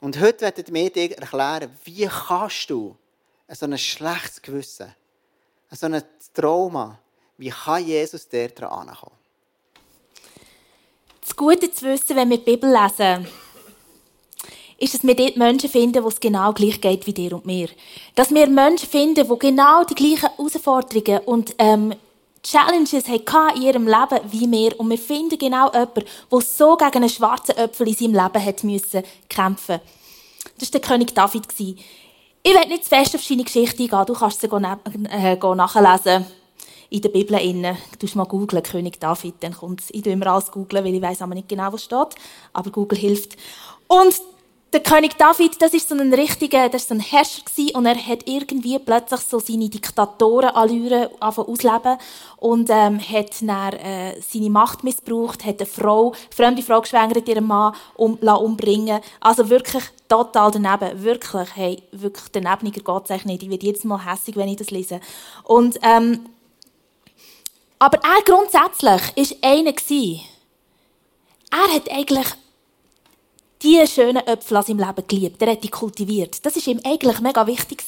Und 0.00 0.18
heute 0.20 0.42
werden 0.42 0.74
wir 0.74 0.90
dir 0.90 1.16
erklären, 1.18 1.76
wie 1.84 2.06
kannst 2.06 2.70
du 2.70 2.96
so 3.48 3.66
ein 3.66 3.78
schlechtes 3.78 4.42
Gewissen, 4.42 4.94
so 5.70 5.86
ein 5.86 6.02
Trauma, 6.34 6.98
wie 7.36 7.50
kann 7.50 7.84
Jesus 7.84 8.28
dir 8.28 8.48
daran 8.48 8.88
kommen? 8.88 9.16
Das 11.20 11.36
Gute 11.36 11.70
zu 11.70 11.86
wissen, 11.86 12.16
wenn 12.16 12.30
wir 12.30 12.38
die 12.38 12.44
Bibel 12.44 12.70
lesen, 12.70 13.26
ist, 14.78 14.94
dass 14.94 15.04
wir 15.04 15.14
dort 15.14 15.36
Menschen 15.36 15.68
finden, 15.68 16.02
wo 16.04 16.08
es 16.08 16.20
genau 16.20 16.52
gleich 16.52 16.80
geht 16.80 17.06
wie 17.06 17.12
dir 17.12 17.32
und 17.32 17.44
mir. 17.44 17.68
Dass 18.14 18.32
wir 18.32 18.46
Menschen 18.48 18.88
finden, 18.88 19.28
die 19.28 19.38
genau 19.38 19.84
die 19.84 19.94
gleichen 19.94 20.30
Herausforderungen 20.30 21.20
und 21.26 21.54
ähm, 21.58 21.94
Challenges 22.42 23.08
hatten 23.08 23.56
in 23.56 23.62
ihrem 23.62 23.86
Leben 23.86 24.20
wie 24.30 24.50
wir. 24.50 24.78
Und 24.78 24.90
wir 24.90 24.98
finden 24.98 25.38
genau 25.38 25.72
jemanden, 25.72 26.04
der 26.30 26.40
so 26.40 26.76
gegen 26.76 26.96
einen 26.96 27.08
schwarzen 27.08 27.56
Äpfel 27.56 27.88
in 27.88 27.94
seinem 27.94 28.14
Leben 28.14 28.44
hat 28.44 28.64
müssen 28.64 29.02
kämpfen 29.28 29.80
Das 30.58 30.72
war 30.72 30.80
der 30.80 30.88
König 30.88 31.14
David. 31.14 31.46
Ich 31.58 32.54
will 32.54 32.68
nicht 32.68 32.84
zu 32.84 32.90
fest 32.90 33.14
auf 33.16 33.22
seine 33.22 33.44
Geschichte 33.44 33.82
eingehen. 33.82 34.06
Du 34.06 34.14
kannst 34.14 34.40
sie 34.40 34.46
äh, 34.46 35.36
nachlesen 35.36 36.24
in 36.90 37.02
der 37.02 37.08
Bibel 37.08 37.38
inne. 37.38 37.76
Du 37.98 38.06
mal 38.16 38.24
googlen, 38.24 38.62
König 38.62 38.98
David, 39.00 39.34
dann 39.40 39.52
kommt 39.52 39.82
Ich 39.90 40.02
tue 40.02 40.12
immer 40.12 40.28
alles 40.28 40.50
googlen, 40.50 40.84
weil 40.84 40.94
ich 40.94 41.02
weiß 41.02 41.20
aber 41.22 41.34
nicht 41.34 41.48
genau, 41.48 41.72
was 41.72 41.84
steht. 41.84 42.14
Aber 42.52 42.70
Google 42.70 42.98
hilft. 42.98 43.36
Und 43.88 44.14
der 44.72 44.80
König 44.80 45.16
David, 45.16 45.62
das 45.62 45.72
ist 45.72 45.88
so 45.88 45.94
ein 45.94 46.12
richtiger, 46.12 46.68
das 46.68 46.82
ist 46.82 46.88
so 46.88 46.94
ein 46.94 47.00
Herrscher 47.00 47.42
gewesen, 47.42 47.74
und 47.74 47.86
er 47.86 47.96
hat 47.96 48.28
irgendwie 48.28 48.78
plötzlich 48.78 49.20
so 49.20 49.38
seine 49.38 49.68
Diktatorenallüre 49.68 51.10
ausleben 51.20 51.96
und 52.36 52.68
ähm, 52.70 53.00
hat 53.00 53.40
dann 53.40 53.72
äh, 53.74 54.20
seine 54.20 54.50
Macht 54.50 54.84
missbraucht, 54.84 55.44
hat 55.46 55.60
eine 55.60 55.66
Frau, 55.66 56.12
eine 56.12 56.18
fremde 56.34 56.62
Frau 56.62 56.82
geschwängert, 56.82 57.26
ihren 57.28 57.46
Mann 57.46 57.74
um, 57.94 58.14
umbringen. 58.16 59.00
Also 59.20 59.48
wirklich 59.48 59.84
total 60.06 60.50
daneben, 60.50 61.02
wirklich, 61.02 61.48
hey, 61.54 61.82
wirklich 61.92 62.28
danebeniger 62.28 62.82
geht 62.82 63.10
es 63.10 63.24
nicht. 63.24 63.42
Ich 63.42 63.50
werde 63.50 63.66
jedes 63.66 63.84
Mal 63.84 64.04
hässig, 64.04 64.36
wenn 64.36 64.48
ich 64.48 64.56
das 64.56 64.70
lese. 64.70 65.00
Und 65.44 65.78
ähm, 65.82 66.26
aber 67.78 67.98
er 67.98 68.22
grundsätzlich 68.24 69.40
war 69.40 69.50
einer. 69.50 69.72
Er 71.50 71.74
hat 71.74 71.90
eigentlich 71.90 72.26
die 73.62 73.84
schönen 73.86 74.26
Äpfel 74.26 74.56
aus 74.56 74.66
seinem 74.66 74.78
Leben 74.78 75.06
geliebt. 75.06 75.42
Er 75.42 75.52
hat 75.52 75.64
die 75.64 75.68
kultiviert. 75.68 76.44
Das 76.44 76.56
war 76.56 76.66
ihm 76.66 76.80
eigentlich 76.84 77.20
mega 77.20 77.46
wichtig. 77.46 77.82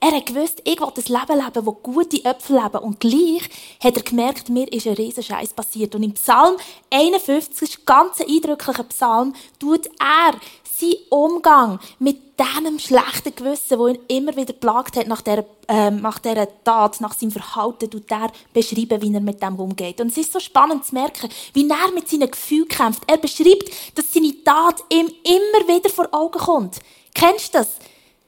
Er 0.00 0.12
hat 0.12 0.26
gewusst, 0.26 0.60
ich 0.64 0.80
will 0.80 0.86
ein 0.86 0.94
Leben 0.96 1.44
leben, 1.44 1.66
wo 1.66 1.72
gute 1.72 2.24
Äpfel 2.24 2.56
leben. 2.62 2.78
Und 2.78 3.00
gleich 3.00 3.48
hat 3.82 3.96
er 3.96 4.02
gemerkt, 4.02 4.48
mir 4.48 4.70
ist 4.72 4.86
ein 4.86 4.94
riesen 4.94 5.22
Scheiß 5.22 5.52
passiert. 5.54 5.94
Und 5.94 6.02
im 6.02 6.12
Psalm 6.12 6.56
51, 6.90 7.78
ein 7.78 7.82
ganz 7.86 8.20
eindrücklicher 8.20 8.84
Psalm, 8.84 9.34
tut 9.58 9.86
er 9.98 10.34
sein 10.78 10.94
Umgang 11.10 11.78
mit 11.98 12.18
diesem 12.38 12.78
schlechten 12.78 13.34
Gewissen, 13.34 13.78
das 13.78 13.90
ihn 13.90 13.98
immer 14.08 14.36
wieder 14.36 14.52
plagt 14.52 14.96
hat 14.96 15.06
nach 15.06 15.20
dieser, 15.20 15.44
äh, 15.68 15.90
nach 15.90 16.18
dieser 16.18 16.48
Tat, 16.64 17.00
nach 17.00 17.14
seinem 17.14 17.30
Verhalten, 17.30 17.90
tut 17.90 18.10
er 18.10 18.30
beschreiben, 18.52 19.00
wie 19.00 19.14
er 19.14 19.20
mit 19.20 19.42
dem 19.42 19.56
umgeht. 19.56 20.00
Und 20.00 20.08
es 20.08 20.16
ist 20.16 20.32
so 20.32 20.40
spannend 20.40 20.84
zu 20.84 20.94
merken, 20.94 21.28
wie 21.52 21.68
er 21.68 21.92
mit 21.94 22.08
seinen 22.08 22.30
Gefühlen 22.30 22.68
kämpft. 22.68 23.02
Er 23.06 23.18
beschreibt, 23.18 23.70
dass 23.94 24.12
seine 24.12 24.34
Tat 24.42 24.82
ihm 24.90 25.06
immer 25.22 25.68
wieder 25.68 25.90
vor 25.90 26.08
Augen 26.12 26.38
kommt. 26.38 26.80
Kennst 27.14 27.54
du 27.54 27.58
das? 27.58 27.68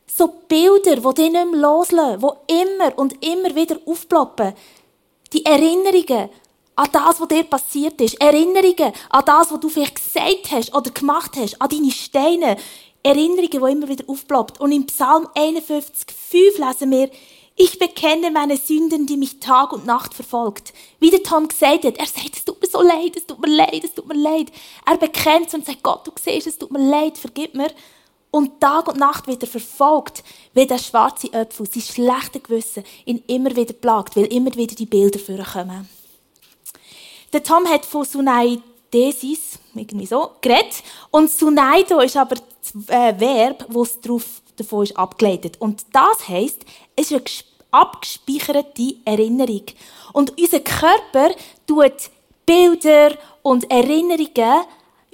So 0.06 0.28
Bilder, 0.48 0.96
die 0.96 1.14
dich 1.14 1.32
nicht 1.32 1.50
mehr 1.50 1.60
loslassen, 1.60 2.24
die 2.48 2.62
immer 2.62 2.96
und 2.96 3.24
immer 3.24 3.54
wieder 3.54 3.76
aufploppen. 3.86 4.54
Die 5.32 5.44
Erinnerungen 5.44 6.30
an 6.76 6.88
das, 6.92 7.20
was 7.20 7.28
dir 7.28 7.44
passiert 7.44 8.00
ist. 8.00 8.20
Erinnerungen 8.20 8.92
an 9.10 9.24
das, 9.24 9.50
was 9.50 9.60
du 9.60 9.68
vielleicht 9.68 9.96
gesagt 9.96 10.50
hast 10.50 10.74
oder 10.74 10.90
gemacht 10.90 11.32
hast, 11.36 11.60
an 11.60 11.68
deine 11.68 11.90
Steine. 11.90 12.56
Erinnerungen, 13.02 13.50
die 13.50 13.56
immer 13.56 13.88
wieder 13.88 14.04
aufploppt. 14.08 14.60
Und 14.60 14.72
im 14.72 14.86
Psalm 14.86 15.28
51, 15.34 16.06
5 16.10 16.58
lesen 16.58 16.90
wir, 16.90 17.10
ich 17.58 17.78
bekenne 17.78 18.30
meine 18.30 18.58
Sünden, 18.58 19.06
die 19.06 19.16
mich 19.16 19.40
Tag 19.40 19.72
und 19.72 19.86
Nacht 19.86 20.12
verfolgt. 20.12 20.74
Wie 21.00 21.10
der 21.10 21.22
Tom 21.22 21.48
gesagt 21.48 21.84
hat, 21.84 21.96
er 21.96 22.06
sagt, 22.06 22.36
es 22.36 22.44
tut 22.44 22.60
mir 22.60 22.68
so 22.68 22.82
leid, 22.82 23.16
es 23.16 23.26
tut 23.26 23.40
mir 23.40 23.54
leid, 23.54 23.82
es 23.82 23.94
tut 23.94 24.06
mir 24.06 24.18
leid. 24.18 24.52
Er 24.84 24.98
bekennt 24.98 25.48
es 25.48 25.54
und 25.54 25.64
sagt, 25.64 25.82
Gott, 25.82 26.06
du 26.06 26.10
siehst, 26.22 26.46
es 26.46 26.58
tut 26.58 26.70
mir 26.70 26.86
leid, 26.86 27.16
vergib 27.16 27.54
mir. 27.54 27.70
Und 28.30 28.60
Tag 28.60 28.88
und 28.88 28.98
Nacht 28.98 29.26
wieder 29.26 29.46
verfolgt, 29.46 30.22
wie 30.52 30.66
der 30.66 30.78
schwarze 30.78 31.32
Apfel, 31.32 31.66
sein 31.66 31.82
schlechte 31.82 32.40
Gewissen, 32.40 32.84
ihn 33.06 33.22
immer 33.26 33.56
wieder 33.56 33.72
plagt, 33.72 34.16
weil 34.16 34.26
immer 34.26 34.54
wieder 34.54 34.74
die 34.74 34.84
Bilder 34.84 35.18
vorkommen. 35.18 35.88
Der 37.36 37.42
Tom 37.42 37.68
hat 37.68 37.84
von 37.84 38.02
Sunaidesis, 38.02 39.58
irgendwie 39.74 40.06
so, 40.06 40.30
geredet. 40.40 40.82
Und 41.10 41.30
Sunaido 41.30 42.00
ist 42.00 42.16
aber 42.16 42.36
das 42.36 42.88
äh, 42.88 43.20
Verb, 43.20 43.66
das 43.68 44.00
davon 44.56 44.84
ist 44.84 44.96
abgeleitet. 44.96 45.60
Und 45.60 45.84
das 45.92 46.26
heisst, 46.30 46.64
es 46.96 47.10
ist 47.10 47.12
eine 47.12 47.82
abgespeicherte 47.82 48.94
Erinnerung. 49.04 49.64
Und 50.14 50.32
unser 50.40 50.60
Körper 50.60 51.34
tut 51.66 52.08
Bilder 52.46 53.18
und 53.42 53.70
Erinnerungen, 53.70 54.64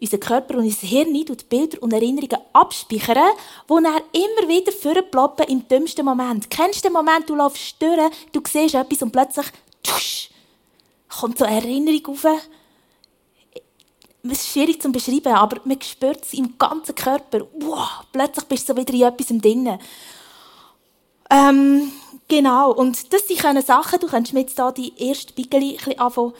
unser 0.00 0.18
Körper 0.18 0.58
und 0.58 0.66
unser 0.66 0.86
Hirn 0.86 1.26
tut 1.26 1.48
Bilder 1.48 1.82
und 1.82 1.92
Erinnerungen 1.92 2.38
abspeichern, 2.52 3.32
die 3.68 3.82
dann 3.82 4.00
immer 4.12 4.48
wieder 4.48 4.70
vorploppen 4.70 5.48
im 5.48 5.66
dümmsten 5.66 6.04
Moment. 6.04 6.48
Kennst 6.48 6.84
du 6.84 6.88
den 6.88 6.92
Moment, 6.92 7.28
du 7.28 7.34
läufst 7.34 7.82
durch, 7.82 8.12
du 8.30 8.40
siehst 8.46 8.76
etwas 8.76 9.02
und 9.02 9.10
plötzlich 9.10 9.46
tusch, 9.82 10.30
kommt 11.20 11.38
so 11.38 11.44
eine 11.44 11.56
Erinnerung 11.56 12.06
auf. 12.06 12.24
Es 14.24 14.30
ist 14.30 14.52
schwierig 14.52 14.80
zu 14.80 14.90
beschreiben, 14.92 15.32
aber 15.32 15.60
man 15.64 15.80
spürt 15.82 16.24
es 16.24 16.32
im 16.34 16.56
ganzen 16.56 16.94
Körper. 16.94 17.46
Wow, 17.54 18.04
plötzlich 18.12 18.44
bist 18.44 18.68
du 18.68 18.72
so 18.72 18.78
wieder 18.78 18.94
in 18.94 19.02
etwas 19.02 19.26
drin. 19.26 19.78
Ähm, 21.28 21.92
genau, 22.28 22.72
und 22.72 23.12
das 23.12 23.26
sind 23.26 23.66
Sachen, 23.66 23.98
du 23.98 24.06
kannst 24.06 24.32
mir 24.32 24.40
jetzt 24.40 24.56
hier 24.56 24.72
die 24.72 24.92
erste 25.08 25.32
Bigeli 25.32 25.78
anfangen. 25.96 26.34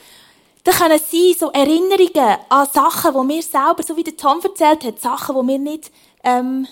Das 0.63 0.77
können 0.77 0.99
sein, 0.99 1.35
so 1.37 1.51
Erinnerungen 1.51 2.37
an 2.47 2.67
Sachen, 2.71 3.11
die 3.11 3.35
wir 3.35 3.43
selber, 3.43 3.83
so 3.83 3.97
wie 3.97 4.03
der 4.03 4.15
Tom 4.15 4.39
erzählt 4.41 4.85
hat, 4.85 5.01
Sachen, 5.01 5.35
die 5.35 5.47
wir 5.47 5.59
nicht, 5.59 5.91
ähm, 6.23 6.67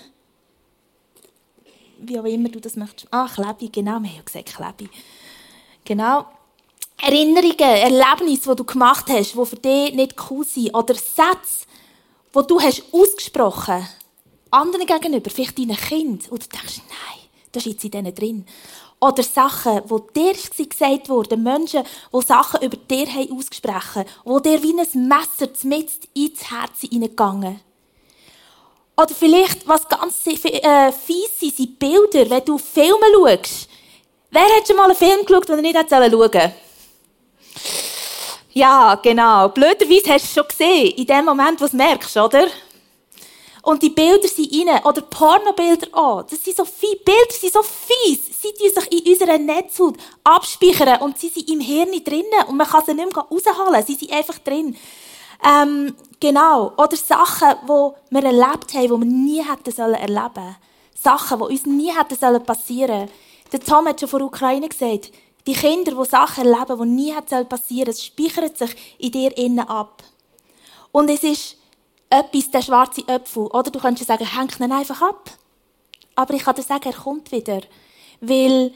wie 1.98 2.18
auch 2.18 2.24
immer 2.24 2.48
du 2.48 2.58
das 2.58 2.76
möchtest. 2.76 3.12
Ah, 3.12 3.28
Klebi, 3.28 3.68
genau, 3.68 4.00
wir 4.00 4.08
haben 4.08 4.16
ja 4.16 4.22
gesagt 4.22 4.46
Klebi. 4.46 4.88
Genau. 5.84 6.24
Erinnerungen, 7.04 7.58
Erlebnisse, 7.58 8.50
die 8.50 8.56
du 8.56 8.64
gemacht 8.64 9.06
hast, 9.08 9.34
die 9.34 9.46
für 9.46 9.56
dich 9.56 9.92
nicht 9.92 10.14
cool 10.30 10.44
sind, 10.44 10.72
oder 10.72 10.94
Sätze, 10.94 11.66
die 12.34 12.46
du 12.46 12.60
hast 12.60 12.84
ausgesprochen 12.92 13.86
anderen 14.52 14.86
gegenüber, 14.86 15.30
vielleicht 15.30 15.58
deinen 15.58 15.76
Kind, 15.76 16.30
und 16.30 16.44
du 16.44 16.48
denkst, 16.48 16.82
nein, 16.88 17.28
das 17.50 17.66
ist 17.66 17.72
jetzt 17.72 17.84
in 17.84 17.90
denen 17.90 18.14
drin. 18.14 18.46
Oder 19.00 19.24
Sachen, 19.24 19.80
die 19.84 20.12
dir 20.14 20.34
gesagt 20.68 21.08
wurden, 21.08 21.42
Menschen, 21.42 21.82
die 22.14 22.20
Sachen 22.24 22.62
über 22.62 22.76
dir 22.76 23.08
ausgesprochen 23.36 24.04
haben, 24.24 24.42
die 24.42 24.48
dir 24.48 24.62
wie 24.62 24.78
ein 24.78 25.08
Messer 25.08 25.50
mitten 25.64 26.06
ins 26.14 26.50
Herz 26.50 26.80
hineingegangen 26.82 27.60
Oder 28.96 29.12
vielleicht, 29.12 29.66
was 29.66 29.88
ganz 29.88 30.24
äh, 30.24 30.92
fies 30.92 31.40
sind, 31.40 31.56
sind 31.56 31.78
Bilder, 31.80 32.30
wenn 32.30 32.44
du 32.44 32.58
Filme 32.58 33.06
schaust. 33.12 33.68
Wer 34.30 34.56
hat 34.56 34.68
schon 34.68 34.76
mal 34.76 34.84
einen 34.84 34.94
Film 34.94 35.26
geschaut, 35.26 35.48
den 35.48 35.56
er 35.56 35.62
nicht 35.62 35.90
schauen 35.90 36.10
sollte? 36.10 36.52
Ja, 38.54 38.96
genau. 38.96 39.48
Blöderweise 39.48 40.12
hast 40.12 40.24
du 40.24 40.28
es 40.28 40.34
schon 40.34 40.48
gesehen, 40.48 40.94
in 40.96 41.06
dem 41.06 41.24
Moment, 41.24 41.60
wo 41.60 41.64
du 41.64 41.66
es 41.66 41.72
merkst, 41.72 42.16
oder? 42.18 42.46
Und 43.62 43.80
die 43.82 43.90
Bilder 43.90 44.28
sind 44.28 44.52
rein. 44.52 44.84
Oder 44.84 45.02
Pornobilder 45.02 45.86
auch. 45.92 46.22
Das 46.22 46.42
sind 46.42 46.56
so 46.56 46.64
viele 46.64 46.96
Bilder, 46.96 47.30
sind 47.30 47.52
so 47.52 47.62
fies. 47.62 48.42
Sie 48.42 48.52
die 48.60 48.68
sich 48.68 48.92
in 48.92 49.12
unserer 49.12 49.38
Netzhaut 49.38 49.96
abspeichern 50.24 51.00
und 51.00 51.18
sie 51.18 51.28
sind 51.28 51.48
im 51.48 51.60
Hirn 51.60 51.92
drinnen 52.04 52.48
und 52.48 52.56
man 52.56 52.66
kann 52.66 52.84
sie 52.84 52.92
nicht 52.92 53.14
mehr 53.14 53.24
rausholen. 53.24 53.86
Sie 53.86 53.94
sind 53.94 54.12
einfach 54.12 54.38
drin. 54.38 54.76
Ähm, 55.44 55.94
genau. 56.18 56.72
Oder 56.76 56.96
Sachen, 56.96 57.54
die 57.62 58.14
wir 58.14 58.24
erlebt 58.24 58.74
haben, 58.74 58.82
die 58.82 58.90
wir 58.90 58.98
nie 58.98 59.44
hätten 59.44 59.80
erleben 59.80 60.32
sollen. 60.34 60.56
Sachen, 60.94 61.38
die 61.38 61.44
uns 61.44 61.66
nie 61.66 61.92
hätten 61.92 62.44
passieren 62.44 63.08
sollen. 63.08 63.10
Der 63.52 63.60
Tom 63.60 63.86
hat 63.86 64.00
schon 64.00 64.08
vor 64.08 64.22
Ukraine 64.22 64.68
gesagt, 64.68 65.12
die 65.46 65.54
Kinder, 65.54 65.92
die 65.92 66.08
Sachen 66.08 66.46
erleben, 66.46 66.78
die 66.78 66.88
nie 66.88 67.44
passieren 67.44 67.90
es 67.90 68.04
speichert 68.04 68.56
sich 68.56 68.74
in 68.98 69.12
dir 69.12 69.36
innen 69.36 69.68
ab. 69.68 70.02
Und 70.92 71.08
es 71.10 71.22
ist 71.22 71.56
etwas, 72.10 72.50
der 72.50 72.62
schwarze 72.62 73.08
Apfel. 73.08 73.46
Oder 73.46 73.70
du 73.70 73.80
könntest 73.80 74.08
sagen, 74.08 74.26
hängt 74.26 74.60
ihn 74.60 74.70
einfach 74.70 75.00
ab. 75.02 75.30
Aber 76.14 76.34
ich 76.34 76.44
kann 76.44 76.54
dir 76.54 76.62
sagen, 76.62 76.84
er 76.84 76.92
kommt 76.92 77.32
wieder. 77.32 77.62
Weil 78.20 78.72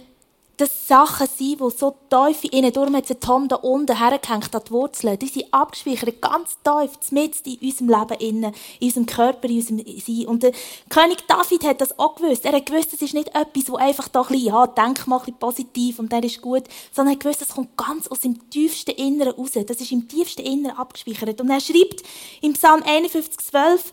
das 0.56 0.88
Sachen 0.88 1.26
sind, 1.26 1.60
die 1.60 1.70
so 1.76 1.94
tief 2.08 2.44
in 2.44 2.50
ihnen, 2.50 2.72
darum 2.72 2.96
hat 2.96 3.20
Tom 3.20 3.48
da 3.48 3.56
unten 3.56 3.98
hergehängt 3.98 4.54
an 4.54 4.62
die 4.66 4.70
Wurzeln, 4.70 5.18
die 5.18 5.26
sind 5.26 5.52
abgespeichert, 5.52 6.22
ganz 6.22 6.56
tief, 6.62 7.10
mit 7.10 7.46
in 7.46 7.58
unserem 7.60 7.88
Leben 7.88 8.20
innen, 8.20 8.54
in 8.80 8.86
unserem 8.86 9.06
Körper, 9.06 9.48
in 9.48 9.56
unserem 9.56 9.84
Sein. 10.00 10.26
Und 10.26 10.42
der 10.42 10.52
König 10.88 11.26
David 11.26 11.64
hat 11.64 11.80
das 11.80 11.98
auch 11.98 12.16
gewusst. 12.16 12.44
Er 12.44 12.52
hat 12.52 12.66
gewusst, 12.66 12.92
das 12.92 13.02
ist 13.02 13.14
nicht 13.14 13.28
etwas, 13.28 13.68
wo 13.68 13.76
einfach 13.76 14.08
da 14.08 14.22
ein 14.22 14.28
bisschen, 14.28 14.46
ja, 14.46 14.66
denk 14.66 15.06
mal 15.06 15.16
ein 15.16 15.20
bisschen 15.20 15.38
positiv 15.38 15.98
und 15.98 16.12
dann 16.12 16.22
ist 16.22 16.40
gut, 16.40 16.64
sondern 16.92 17.12
er 17.12 17.16
hat 17.16 17.20
gewusst, 17.20 17.42
das 17.42 17.54
kommt 17.54 17.76
ganz 17.76 18.08
aus 18.08 18.20
dem 18.20 18.48
tiefsten 18.50 18.92
Inneren 18.92 19.34
raus. 19.34 19.50
Das 19.52 19.80
ist 19.80 19.92
im 19.92 20.08
tiefsten 20.08 20.42
Inneren 20.42 20.76
abgespeichert. 20.76 21.40
Und 21.40 21.50
er 21.50 21.60
schreibt 21.60 22.02
im 22.40 22.54
Psalm 22.54 22.82
51, 22.82 23.38
12, 23.38 23.92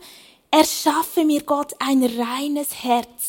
erschaffe 0.52 1.26
mir 1.26 1.42
Gott 1.42 1.74
ein 1.80 2.04
reines 2.04 2.84
Herz 2.84 3.23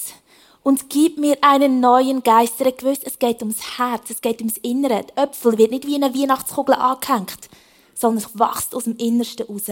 und 0.65 0.89
gib 0.89 1.19
mir 1.19 1.37
einen 1.43 1.79
neuen 1.79 2.25
Geist. 2.25 2.61
Er 2.61 2.69
hat 2.69 2.79
gewusst, 2.79 3.03
es 3.05 3.21
geht 3.21 3.43
ums 3.43 3.79
Herz, 3.79 4.11
es 4.11 4.21
geht 4.21 4.41
ums 4.41 4.57
Innere. 4.57 5.05
Der 5.05 5.25
Äpfel 5.25 5.57
wird 5.57 5.71
nicht 5.71 5.87
wie 5.87 5.95
eine 5.95 6.13
Weihnachtskugel 6.13 6.75
angehängt, 6.75 7.49
sondern 7.95 8.25
es 8.25 8.37
wächst 8.37 8.75
aus 8.75 8.85
dem 8.85 8.97
Innersten 8.97 9.47
raus. 9.47 9.67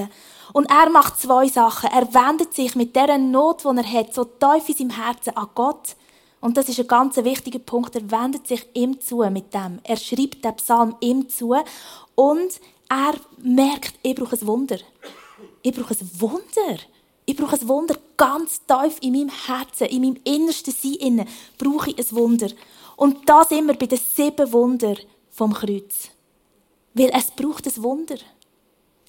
Und 0.52 0.70
er 0.70 0.90
macht 0.90 1.18
zwei 1.18 1.48
Sachen. 1.48 1.90
Er 1.90 2.12
wendet 2.14 2.54
sich 2.54 2.76
mit 2.76 2.94
der 2.94 3.18
Not, 3.18 3.64
die 3.64 3.76
er 3.78 3.92
hat, 3.92 4.14
so 4.14 4.24
tief 4.24 4.68
in 4.68 4.76
seinem 4.76 5.02
Herzen 5.02 5.36
an 5.36 5.48
Gott. 5.54 5.96
Und 6.42 6.56
das 6.56 6.68
ist 6.68 6.78
ein 6.78 6.86
ganz 6.86 7.16
wichtiger 7.16 7.58
Punkt. 7.58 7.96
Er 7.96 8.10
wendet 8.10 8.46
sich 8.46 8.66
ihm 8.74 9.00
zu 9.00 9.24
mit 9.30 9.54
dem. 9.54 9.78
Er 9.84 9.96
schreibt 9.96 10.44
den 10.44 10.56
Psalm 10.56 10.94
ihm 11.00 11.28
zu. 11.28 11.54
Und 12.14 12.60
er 12.90 13.14
merkt, 13.38 13.94
ich 14.02 14.14
brauche 14.14 14.36
ein 14.36 14.46
Wunder. 14.46 14.78
Ich 15.62 15.72
brauche 15.72 15.94
ein 15.94 16.20
Wunder. 16.20 16.78
Ich 17.24 17.36
brauche 17.36 17.60
ein 17.60 17.68
Wunder 17.68 17.96
ganz 18.16 18.60
tief 18.66 18.98
in 19.00 19.12
meinem 19.12 19.30
Herzen, 19.30 19.86
in 19.86 20.02
meinem 20.02 20.20
innersten 20.24 20.74
Sein 20.74 21.26
brauche 21.56 21.90
ich 21.90 21.98
ein 21.98 22.16
Wunder. 22.16 22.48
Und 22.96 23.28
da 23.28 23.44
sind 23.44 23.66
wir 23.66 23.74
bei 23.74 23.86
den 23.86 23.98
sieben 23.98 24.52
Wunder 24.52 24.96
vom 25.30 25.52
Kreuz. 25.52 26.10
Weil 26.94 27.10
es 27.14 27.30
braucht 27.30 27.66
ein 27.66 27.82
Wunder. 27.82 28.16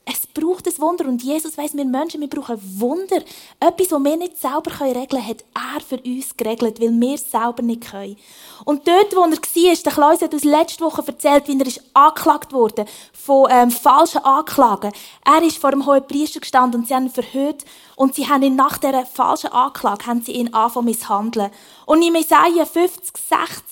Es 0.05 0.27
braucht 0.27 0.67
ein 0.67 0.77
Wunder. 0.79 1.05
Und 1.05 1.23
Jesus 1.23 1.57
weiss, 1.57 1.73
wir 1.73 1.85
Menschen, 1.85 2.19
wir 2.19 2.27
brauchen 2.27 2.59
Wunder. 2.79 3.21
Etwas, 3.59 3.87
das 3.87 4.03
wir 4.03 4.17
nicht 4.17 4.37
selber 4.37 4.71
regeln 4.81 5.07
können, 5.07 5.27
hat 5.27 5.43
er 5.55 5.81
für 5.81 6.01
uns 6.01 6.35
geregelt, 6.35 6.81
weil 6.81 6.91
wir 6.91 7.15
es 7.15 7.31
selber 7.31 7.61
nicht 7.61 7.89
können. 7.89 8.17
Und 8.65 8.87
dort, 8.87 9.15
wo 9.15 9.21
er 9.21 9.31
war, 9.31 9.75
der 9.75 9.91
Klaus 9.91 10.21
hat 10.21 10.33
uns 10.33 10.43
letzte 10.43 10.83
Woche 10.83 11.03
erzählt, 11.05 11.47
wie 11.47 11.57
er 11.57 11.67
ist 11.67 11.81
angeklagt 11.93 12.51
wurde 12.51 12.85
von 13.13 13.47
ähm, 13.49 13.71
falschen 13.71 14.23
Anklagen. 14.23 14.91
Er 15.23 15.41
ist 15.41 15.57
vor 15.57 15.71
dem 15.71 15.85
hohen 15.85 16.05
Priester 16.05 16.41
gestanden 16.41 16.81
und 16.81 16.87
sie 16.87 16.95
haben 16.95 17.05
ihn 17.05 17.09
verhört. 17.09 17.63
Und 17.95 18.15
sie 18.15 18.27
haben 18.27 18.43
ihn 18.43 18.55
nach 18.55 18.77
dieser 18.77 19.05
falschen 19.05 19.51
Anklage 19.51 20.05
haben 20.05 20.21
sie 20.21 20.33
ihn 20.33 20.53
angefangen 20.53 20.85
misshandeln. 20.85 21.51
Und 21.85 22.01
in 22.01 22.15
Jesaja 22.15 22.65
50, 22.65 23.17
60 23.17 23.63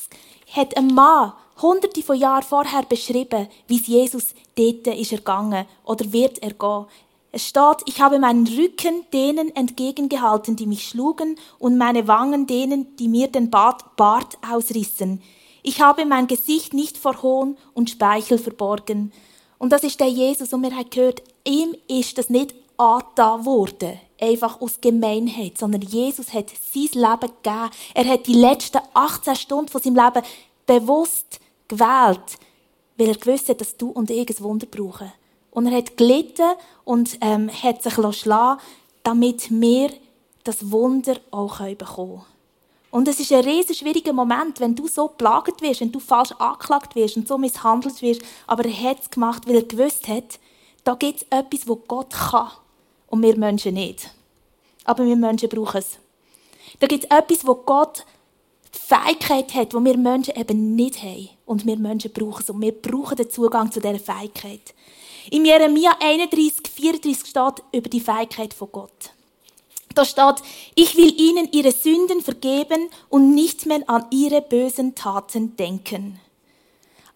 hat 0.53 0.77
ein 0.77 0.87
Mann 0.87 1.33
hunderte 1.61 2.01
von 2.01 2.17
Jahren 2.17 2.43
vorher 2.43 2.83
beschrieben, 2.83 3.47
wie 3.67 3.77
es 3.77 3.87
Jesus 3.87 4.33
dort 4.55 4.87
ist 4.87 5.11
ergangen 5.11 5.65
oder 5.83 6.11
wird 6.11 6.41
er 6.43 6.53
gehen. 6.53 6.85
Es 7.33 7.47
steht, 7.47 7.77
ich 7.85 8.01
habe 8.01 8.19
meinen 8.19 8.45
Rücken 8.45 9.05
denen 9.13 9.55
entgegengehalten, 9.55 10.57
die 10.57 10.65
mich 10.65 10.87
schlugen, 10.87 11.37
und 11.59 11.77
meine 11.77 12.07
Wangen 12.07 12.45
denen, 12.45 12.97
die 12.97 13.07
mir 13.07 13.29
den 13.29 13.49
Bart, 13.49 13.95
Bart 13.95 14.37
ausrissen. 14.51 15.21
Ich 15.63 15.79
habe 15.79 16.05
mein 16.05 16.27
Gesicht 16.27 16.73
nicht 16.73 16.97
vor 16.97 17.21
Hohn 17.21 17.57
und 17.73 17.89
Speichel 17.89 18.37
verborgen. 18.37 19.13
Und 19.59 19.71
das 19.71 19.83
ist 19.83 19.99
der 19.99 20.09
Jesus, 20.09 20.51
und 20.51 20.63
wir 20.63 20.75
haben 20.75 20.89
gehört, 20.89 21.21
ihm 21.45 21.73
ist 21.87 22.17
das 22.17 22.29
nicht 22.29 22.53
angetan 22.75 23.45
worden, 23.45 23.99
einfach 24.19 24.59
aus 24.59 24.81
Gemeinheit, 24.81 25.57
sondern 25.57 25.81
Jesus 25.81 26.33
hat 26.33 26.49
sein 26.49 26.89
Leben 26.93 27.33
gegeben. 27.43 27.69
Er 27.93 28.05
hat 28.05 28.27
die 28.27 28.33
letzten 28.33 28.79
18 28.93 29.35
Stunden 29.35 29.69
von 29.69 29.81
seinem 29.81 29.95
Leben 29.95 30.25
bewusst 30.65 31.39
gewählt, 31.71 32.37
weil 32.97 33.09
er 33.09 33.17
gewusst 33.17 33.49
hat, 33.49 33.61
dass 33.61 33.77
du 33.77 33.89
und 33.89 34.09
ich 34.09 34.29
ein 34.29 34.43
Wunder 34.43 34.67
brauchen. 34.67 35.11
Und 35.49 35.67
er 35.67 35.77
hat 35.77 35.97
gelitten 35.97 36.51
und 36.83 37.17
ähm, 37.21 37.49
hat 37.49 37.83
sich 37.83 37.93
schlagen 38.15 38.59
damit 39.03 39.49
wir 39.49 39.91
das 40.43 40.71
Wunder 40.71 41.17
auch 41.31 41.59
bekommen 41.59 41.85
können. 41.85 42.25
Und 42.91 43.07
es 43.07 43.19
ist 43.19 43.31
ein 43.31 43.43
riesig 43.43 43.77
schwieriger 43.77 44.11
Moment, 44.11 44.59
wenn 44.59 44.75
du 44.75 44.87
so 44.87 45.07
plagt 45.07 45.61
wirst, 45.61 45.79
wenn 45.79 45.91
du 45.91 45.99
falsch 45.99 46.33
angeklagt 46.33 46.93
wirst 46.93 47.15
und 47.15 47.27
so 47.27 47.37
misshandelt 47.37 48.01
wirst. 48.01 48.21
Aber 48.47 48.65
er 48.65 48.89
hat 48.89 49.01
es 49.01 49.09
gemacht, 49.09 49.47
weil 49.47 49.55
er 49.55 49.63
gewusst 49.63 50.07
hat, 50.07 50.39
da 50.83 50.95
gibt 50.95 51.21
es 51.21 51.27
etwas, 51.29 51.67
wo 51.67 51.77
Gott 51.77 52.11
kann 52.11 52.51
und 53.07 53.21
wir 53.21 53.37
Menschen 53.37 53.75
nicht. 53.75 54.09
Aber 54.83 55.05
wir 55.05 55.15
Menschen 55.15 55.47
brauchen 55.47 55.77
es. 55.77 55.99
Da 56.79 56.87
gibt 56.87 57.05
es 57.05 57.17
etwas, 57.17 57.47
wo 57.47 57.55
Gott 57.55 58.05
Fähigkeit 58.71 59.53
hat, 59.53 59.73
die 59.73 59.77
wir 59.77 59.97
Menschen 59.97 60.35
eben 60.35 60.75
nicht 60.75 61.01
haben. 61.01 61.29
Und 61.45 61.65
wir 61.65 61.77
Menschen 61.77 62.11
brauchen 62.11 62.41
es. 62.41 62.49
Und 62.49 62.61
wir 62.61 62.71
brauchen 62.71 63.17
den 63.17 63.29
Zugang 63.29 63.71
zu 63.71 63.79
dieser 63.79 63.99
Fähigkeit. 63.99 64.73
Im 65.29 65.45
Jeremia 65.45 65.95
31, 65.99 66.67
34 66.73 67.29
steht 67.29 67.63
über 67.71 67.89
die 67.89 68.01
Fähigkeit 68.01 68.53
von 68.53 68.69
Gott. 68.71 69.11
Da 69.93 70.05
steht, 70.05 70.35
ich 70.75 70.95
will 70.95 71.13
ihnen 71.19 71.49
ihre 71.51 71.71
Sünden 71.71 72.21
vergeben 72.21 72.89
und 73.09 73.35
nicht 73.35 73.65
mehr 73.65 73.81
an 73.87 74.05
ihre 74.09 74.41
bösen 74.41 74.95
Taten 74.95 75.55
denken. 75.57 76.19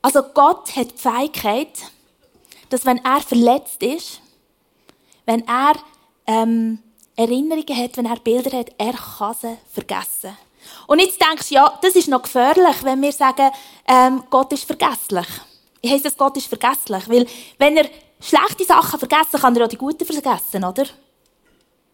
Also 0.01 0.21
Gott 0.21 0.75
hat 0.75 0.91
die 0.91 0.97
Fähigkeit, 0.97 1.91
dass 2.69 2.85
wenn 2.85 3.03
er 3.03 3.21
verletzt 3.21 3.81
ist, 3.81 4.21
wenn 5.25 5.47
er 5.47 5.73
ähm, 6.27 6.79
Erinnerungen 7.15 7.77
hat, 7.77 7.97
wenn 7.97 8.05
er 8.05 8.19
Bilder 8.19 8.59
hat, 8.59 8.71
er 8.77 8.93
kann 8.93 9.35
sie 9.39 9.57
vergessen. 9.71 10.37
Und 10.87 10.99
jetzt 10.99 11.19
denkst 11.21 11.49
du, 11.49 11.55
ja, 11.55 11.79
das 11.81 11.95
ist 11.95 12.07
noch 12.07 12.21
gefährlich, 12.21 12.83
wenn 12.83 13.01
wir 13.01 13.11
sagen, 13.11 13.51
ähm, 13.87 14.23
Gott 14.29 14.53
ist 14.53 14.65
vergesslich. 14.65 15.27
Ich 15.81 15.91
heisst 15.91 16.05
das, 16.05 16.17
Gott 16.17 16.37
ist 16.37 16.47
vergesslich? 16.47 17.07
Weil, 17.09 17.27
wenn 17.57 17.77
er 17.77 17.89
schlechte 18.19 18.63
Sachen 18.63 18.99
vergessen 18.99 19.39
kann, 19.39 19.55
er 19.55 19.65
auch 19.65 19.69
die 19.69 19.77
guten 19.77 20.05
vergessen, 20.05 20.63
oder? 20.63 20.85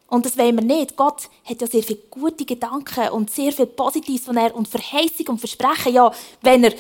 Und 0.08 0.26
das 0.26 0.38
wollen 0.38 0.56
wir 0.56 0.64
nicht. 0.64 0.98
Gott 0.98 1.30
hat 1.46 1.62
ja 1.62 1.68
sehr 1.68 1.84
viele 1.84 2.00
gute 2.10 2.44
Gedanken 2.44 3.10
und 3.10 3.32
sehr 3.32 3.54
viel 3.54 3.66
Positives 3.66 4.26
von 4.26 4.36
er 4.36 4.54
und 4.54 4.68
Verheißung 4.68 5.28
und 5.30 5.40
Versprechen. 5.40 5.94
Ja, 5.94 6.12
wenn 6.42 6.66
er 6.66 6.74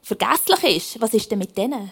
vergesslich 0.00 0.76
ist, 0.76 1.00
was 1.00 1.12
ist 1.12 1.30
denn 1.30 1.40
mit 1.40 1.56
denen? 1.56 1.90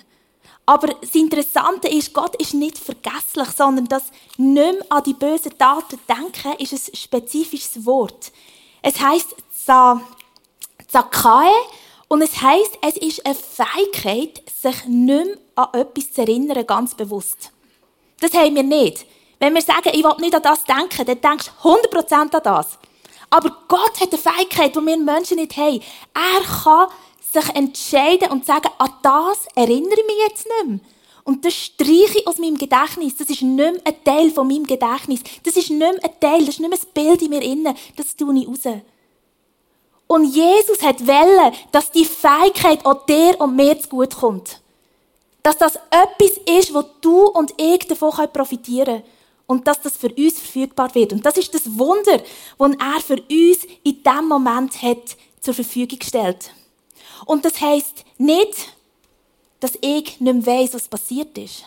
Aber 0.66 0.94
das 1.00 1.14
Interessante 1.16 1.88
ist, 1.88 2.12
Gott 2.12 2.36
ist 2.36 2.54
nicht 2.54 2.78
vergesslich, 2.78 3.48
sondern 3.56 3.86
das 3.86 4.04
nicht 4.36 4.54
mehr 4.54 4.74
an 4.88 5.02
die 5.02 5.14
bösen 5.14 5.58
Taten 5.58 5.98
denken, 6.08 6.52
ist 6.62 6.72
ein 6.72 6.94
spezifisches 6.94 7.84
Wort. 7.84 8.30
Es 8.82 9.00
heißt 9.00 9.34
Zakae 10.88 11.52
und 12.08 12.22
es 12.22 12.40
heißt, 12.40 12.78
es 12.82 12.96
ist 12.96 13.24
eine 13.24 13.34
Fähigkeit, 13.34 14.42
sich 14.50 14.84
nicht 14.86 15.26
mehr 15.26 15.36
an 15.54 15.68
etwas 15.80 16.12
zu 16.12 16.22
erinnern, 16.22 16.66
ganz 16.66 16.94
bewusst. 16.94 17.52
Das 18.20 18.32
haben 18.34 18.54
wir 18.54 18.62
nicht. 18.62 19.06
Wenn 19.38 19.54
wir 19.54 19.62
sagen, 19.62 19.90
ich 19.92 20.04
will 20.04 20.14
nicht 20.18 20.34
an 20.34 20.42
das 20.42 20.64
denken, 20.64 21.06
dann 21.06 21.20
denkst 21.20 21.50
du 21.62 21.68
100% 21.68 22.12
an 22.12 22.42
das. 22.42 22.78
Aber 23.30 23.56
Gott 23.68 24.00
hat 24.00 24.12
eine 24.12 24.18
Fähigkeit, 24.18 24.74
die 24.74 24.80
wir 24.80 24.96
Menschen 24.96 25.36
nicht 25.36 25.56
haben. 25.56 25.80
Er 26.12 26.62
kann 26.62 26.88
sich 27.32 27.54
entscheiden 27.54 28.30
und 28.30 28.44
sagen, 28.44 28.68
an 28.78 28.92
das 29.02 29.46
erinnere 29.54 30.00
ich 30.00 30.06
mich 30.06 30.16
jetzt 30.28 30.46
nicht 30.46 30.66
mehr. 30.66 30.80
Und 31.30 31.44
das 31.44 31.54
streiche 31.54 32.18
ich 32.18 32.26
aus 32.26 32.38
meinem 32.38 32.58
Gedächtnis. 32.58 33.16
Das 33.16 33.30
ist 33.30 33.40
nicht 33.40 33.54
mehr 33.54 33.74
ein 33.84 34.04
Teil 34.04 34.32
von 34.32 34.48
meinem 34.48 34.66
Gedächtnis. 34.66 35.20
Das 35.44 35.54
ist 35.54 35.70
nicht 35.70 35.78
mehr 35.78 35.90
ein 35.90 36.10
Teil, 36.18 36.40
das 36.40 36.48
ist 36.48 36.58
nicht 36.58 36.68
mehr 36.68 36.76
ein 36.76 36.92
Bild 36.92 37.22
in 37.22 37.30
mir 37.30 37.40
inne. 37.40 37.72
Das 37.94 38.16
tue 38.16 38.36
ich 38.36 38.48
raus. 38.48 38.80
Und 40.08 40.24
Jesus 40.24 40.82
hat 40.82 41.06
wollen, 41.06 41.54
dass 41.70 41.92
die 41.92 42.04
Fähigkeit 42.04 42.84
auch 42.84 43.06
dir 43.06 43.40
und 43.40 43.54
mir 43.54 43.78
zu 43.78 43.88
gut 43.90 44.16
kommt. 44.16 44.60
Dass 45.44 45.56
das 45.56 45.76
etwas 45.76 46.36
ist, 46.58 46.74
wo 46.74 46.82
du 47.00 47.28
und 47.28 47.54
ich 47.58 47.86
davon 47.86 48.10
profitieren 48.32 48.86
können. 48.86 49.04
Und 49.46 49.68
dass 49.68 49.80
das 49.80 49.96
für 49.96 50.12
uns 50.12 50.36
verfügbar 50.40 50.92
wird. 50.96 51.12
Und 51.12 51.24
das 51.24 51.36
ist 51.36 51.54
das 51.54 51.78
Wunder, 51.78 52.20
das 52.58 52.72
er 52.72 53.00
für 53.06 53.22
uns 53.22 53.68
in 53.84 54.02
diesem 54.02 54.26
Moment 54.26 54.82
hat 54.82 55.16
zur 55.38 55.54
Verfügung 55.54 56.00
gestellt. 56.00 56.50
Und 57.24 57.44
das 57.44 57.60
heisst 57.60 58.04
nicht, 58.18 58.72
dass 59.60 59.78
ich 59.80 60.20
nicht 60.20 60.20
mehr 60.20 60.46
weiss, 60.46 60.74
was 60.74 60.88
passiert 60.88 61.36
ist. 61.38 61.64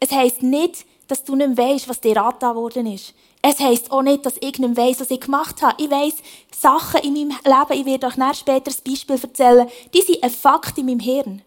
Es 0.00 0.10
heisst 0.10 0.42
nicht, 0.42 0.86
dass 1.08 1.24
du 1.24 1.34
nicht 1.36 1.56
mehr 1.56 1.68
weisst, 1.68 1.88
was 1.88 2.00
dir 2.00 2.22
angetan 2.22 2.56
worden 2.56 2.86
ist. 2.86 3.14
Es 3.42 3.58
heisst 3.60 3.90
auch 3.90 4.02
nicht, 4.02 4.24
dass 4.24 4.36
ich 4.36 4.58
nicht 4.58 4.60
mehr 4.60 4.76
weiss, 4.76 5.00
was 5.00 5.10
ich 5.10 5.20
gemacht 5.20 5.60
habe. 5.60 5.82
Ich 5.82 5.90
weiss 5.90 6.14
Sachen 6.50 7.00
in 7.02 7.12
meinem 7.12 7.36
Leben, 7.44 7.80
ich 7.80 7.84
werde 7.84 8.06
euch 8.06 8.36
später 8.38 8.70
ein 8.70 8.90
Beispiel 8.90 9.20
erzählen, 9.20 9.68
die 9.92 10.00
sind 10.00 10.22
ein 10.22 10.30
Fakt 10.30 10.78
in 10.78 10.86
meinem 10.86 11.00
Hirn. 11.00 11.42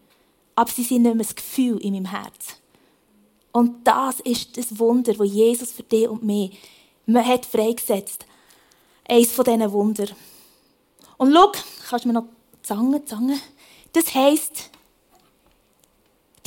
Aber 0.54 0.70
sie 0.70 0.84
sind 0.84 1.02
nicht 1.02 1.14
mehr 1.14 1.26
ein 1.26 1.34
Gefühl 1.34 1.78
in 1.78 1.94
meinem 1.94 2.06
Herz. 2.06 2.56
Und 3.52 3.86
das 3.86 4.20
ist 4.20 4.56
das 4.56 4.78
Wunder, 4.78 5.14
das 5.14 5.28
Jesus 5.28 5.72
für 5.72 5.82
dich 5.82 6.08
und 6.08 6.22
mich 6.22 6.56
hat 7.08 7.46
freigesetzt. 7.46 8.26
Eines 9.08 9.32
von 9.32 9.44
diesen 9.44 9.72
Wunder. 9.72 10.06
Und 11.16 11.32
schau, 11.32 11.52
kannst 11.88 12.04
du 12.04 12.08
mir 12.08 12.14
noch 12.14 12.26
Zange, 12.62 13.04
Zange? 13.04 13.38
Das 13.92 14.14
heisst, 14.14 14.70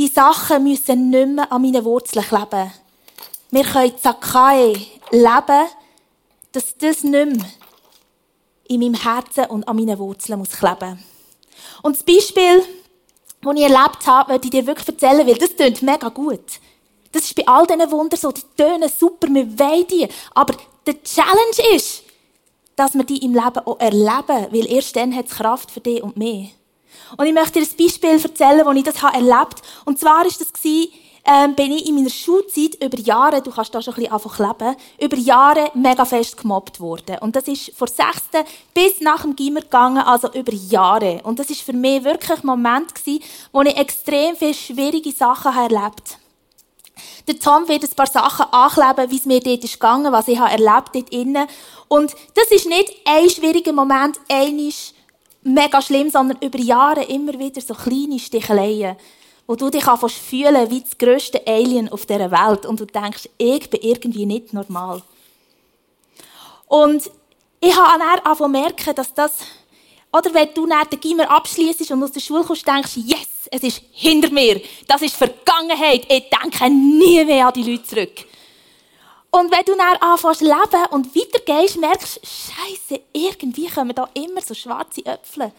die 0.01 0.07
Sachen 0.07 0.63
müssen 0.63 1.11
nicht 1.11 1.27
mehr 1.27 1.51
an 1.51 1.61
meinen 1.61 1.85
Wurzeln 1.85 2.25
kleben. 2.25 2.71
Wir 3.51 3.63
können 3.63 3.95
Zakai 4.01 4.75
leben, 5.11 5.67
dass 6.51 6.75
das 6.75 7.03
nicht 7.03 7.35
mehr 7.35 7.45
in 8.67 8.79
meinem 8.79 8.95
Herzen 8.95 9.45
und 9.45 9.67
an 9.67 9.75
meinen 9.75 9.99
Wurzeln 9.99 10.39
muss 10.39 10.49
kleben 10.49 11.03
Und 11.83 11.97
das 11.97 12.03
Beispiel, 12.03 12.63
das 13.41 13.55
ich 13.55 13.61
erlebt 13.61 14.07
habe, 14.07 14.31
möchte 14.31 14.47
ich 14.47 14.51
dir 14.51 14.65
wirklich 14.65 14.87
erzählen, 14.87 15.27
weil 15.27 15.35
das 15.35 15.55
klingt 15.55 15.83
mega 15.83 16.09
gut. 16.09 16.59
Das 17.11 17.25
ist 17.25 17.35
bei 17.35 17.47
all 17.47 17.67
diesen 17.67 17.91
Wundern 17.91 18.19
so, 18.19 18.31
die 18.31 18.41
tönen 18.57 18.89
super, 18.89 19.27
wir 19.27 19.59
wollen 19.59 19.85
die. 19.85 20.07
Aber 20.33 20.55
der 20.87 21.03
Challenge 21.03 21.75
ist, 21.75 22.01
dass 22.75 22.95
wir 22.95 23.03
die 23.03 23.23
im 23.23 23.35
Leben 23.35 23.59
auch 23.67 23.79
erleben, 23.79 24.47
weil 24.49 24.65
erst 24.65 24.95
dann 24.95 25.15
hat 25.15 25.27
es 25.27 25.33
Kraft 25.33 25.69
für 25.69 25.81
dich 25.81 26.01
und 26.01 26.17
mich. 26.17 26.55
Und 27.17 27.25
ich 27.25 27.33
möchte 27.33 27.59
dir 27.59 27.67
ein 27.67 27.77
Beispiel 27.77 28.09
erzählen, 28.09 28.65
wo 28.65 28.71
ich 28.71 28.83
das 28.83 29.01
erlebt 29.01 29.31
habe. 29.31 29.55
Und 29.85 29.99
zwar 29.99 30.23
war 30.23 30.25
das, 30.25 30.51
ähm, 31.23 31.55
bin 31.55 31.71
ich 31.71 31.87
in 31.87 31.95
meiner 31.95 32.09
Schulzeit 32.09 32.83
über 32.83 32.97
Jahre, 32.97 33.41
du 33.41 33.51
kannst 33.51 33.73
da 33.75 33.81
schon 33.81 33.93
ein 33.93 34.01
bisschen 34.01 34.13
einfach 34.13 34.75
über 34.99 35.17
Jahre 35.17 35.71
mega 35.75 36.03
fest 36.05 36.37
gemobbt 36.37 36.79
worden. 36.79 37.17
Und 37.19 37.35
das 37.35 37.47
ist 37.47 37.71
von 37.75 37.87
6. 37.87 38.43
bis 38.73 39.01
nach 39.01 39.21
dem 39.21 39.35
Gimmer 39.35 39.61
gegangen, 39.61 39.99
also 39.99 40.31
über 40.33 40.53
Jahre. 40.53 41.21
Und 41.23 41.39
das 41.39 41.49
ist 41.49 41.61
für 41.61 41.73
mich 41.73 42.03
wirklich 42.03 42.39
ein 42.39 42.45
Moment 42.47 42.95
gewesen, 42.95 43.23
wo 43.51 43.61
ich 43.61 43.77
extrem 43.77 44.35
viele 44.35 44.53
schwierige 44.53 45.11
Sachen 45.11 45.55
erlebt. 45.55 46.17
Der 47.27 47.39
Tom 47.39 47.67
wird 47.67 47.83
ein 47.83 47.95
paar 47.95 48.07
Sachen 48.07 48.45
ankleben, 48.51 49.11
wie 49.11 49.17
es 49.17 49.25
mir 49.25 49.39
dort 49.39 49.63
ist 49.63 49.73
gegangen, 49.73 50.11
was 50.11 50.27
ich 50.27 50.39
habe 50.39 50.51
erlebt 50.51 50.89
dort 50.93 51.09
innen. 51.09 51.47
Und 51.87 52.15
das 52.35 52.51
ist 52.51 52.67
nicht 52.67 52.93
ein 53.05 53.29
schwieriger 53.29 53.73
Moment, 53.73 54.19
einisch 54.29 54.93
mega 55.43 55.81
schlimm, 55.81 56.09
sondern 56.09 56.37
über 56.41 56.59
Jahre 56.59 57.03
immer 57.03 57.37
wieder 57.37 57.61
so 57.61 57.73
kleine 57.73 58.19
Sticheleien, 58.19 58.95
wo 59.47 59.55
du 59.55 59.69
dich 59.69 59.87
anfängst 59.87 60.17
fühlen 60.17 60.69
wie 60.69 60.81
das 60.81 60.97
grösste 60.97 61.45
Alien 61.45 61.89
auf 61.89 62.05
dieser 62.05 62.31
Welt 62.31 62.65
und 62.65 62.79
du 62.79 62.85
denkst, 62.85 63.29
ich 63.37 63.69
bin 63.69 63.81
irgendwie 63.81 64.25
nicht 64.25 64.53
normal. 64.53 65.01
Und 66.67 67.09
ich 67.59 67.75
habe 67.75 67.99
dann 67.99 68.19
angefangen 68.19 68.51
merken, 68.51 68.95
dass 68.95 69.13
das, 69.13 69.33
oder 70.11 70.33
wenn 70.33 70.53
du 70.53 70.65
nach 70.65 70.85
den 70.85 70.99
Gimmer 70.99 71.29
abschließt 71.29 71.91
und 71.91 72.03
aus 72.03 72.11
der 72.11 72.21
Schule 72.21 72.43
kommst, 72.43 72.67
denkst, 72.67 72.97
yes, 72.97 73.49
es 73.51 73.63
ist 73.63 73.81
hinter 73.91 74.31
mir, 74.31 74.61
das 74.87 75.01
ist 75.01 75.15
Vergangenheit, 75.15 76.05
ich 76.09 76.29
denke 76.29 76.69
nie 76.69 77.23
mehr 77.25 77.47
an 77.47 77.53
die 77.53 77.63
Leute 77.63 77.83
zurück. 77.83 78.25
Und 79.31 79.49
wenn 79.49 79.63
du 79.65 79.75
dann 79.75 79.95
anfängst 79.97 80.39
zu 80.39 80.45
leben 80.45 80.85
und 80.91 81.15
weitergehst, 81.15 81.77
merkst 81.77 82.17
du, 82.17 82.27
Scheiße, 82.27 83.01
irgendwie 83.13 83.67
kommen 83.67 83.95
da 83.95 84.09
immer 84.13 84.41
so 84.41 84.53
schwarze 84.53 85.05
Äpfel. 85.05 85.53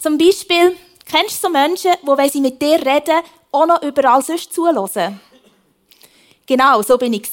Zum 0.00 0.18
Beispiel, 0.18 0.76
kennst 1.08 1.42
du 1.42 1.46
so 1.46 1.52
Menschen, 1.52 1.92
die, 2.02 2.06
wenn 2.06 2.28
sie 2.28 2.40
mit 2.40 2.60
dir 2.60 2.84
reden, 2.84 3.22
auch 3.52 3.66
noch 3.66 3.82
überall 3.82 4.20
sonst 4.20 4.52
zuhören? 4.52 5.20
Genau, 6.44 6.82
so 6.82 6.98
bin 6.98 7.12
ich. 7.12 7.32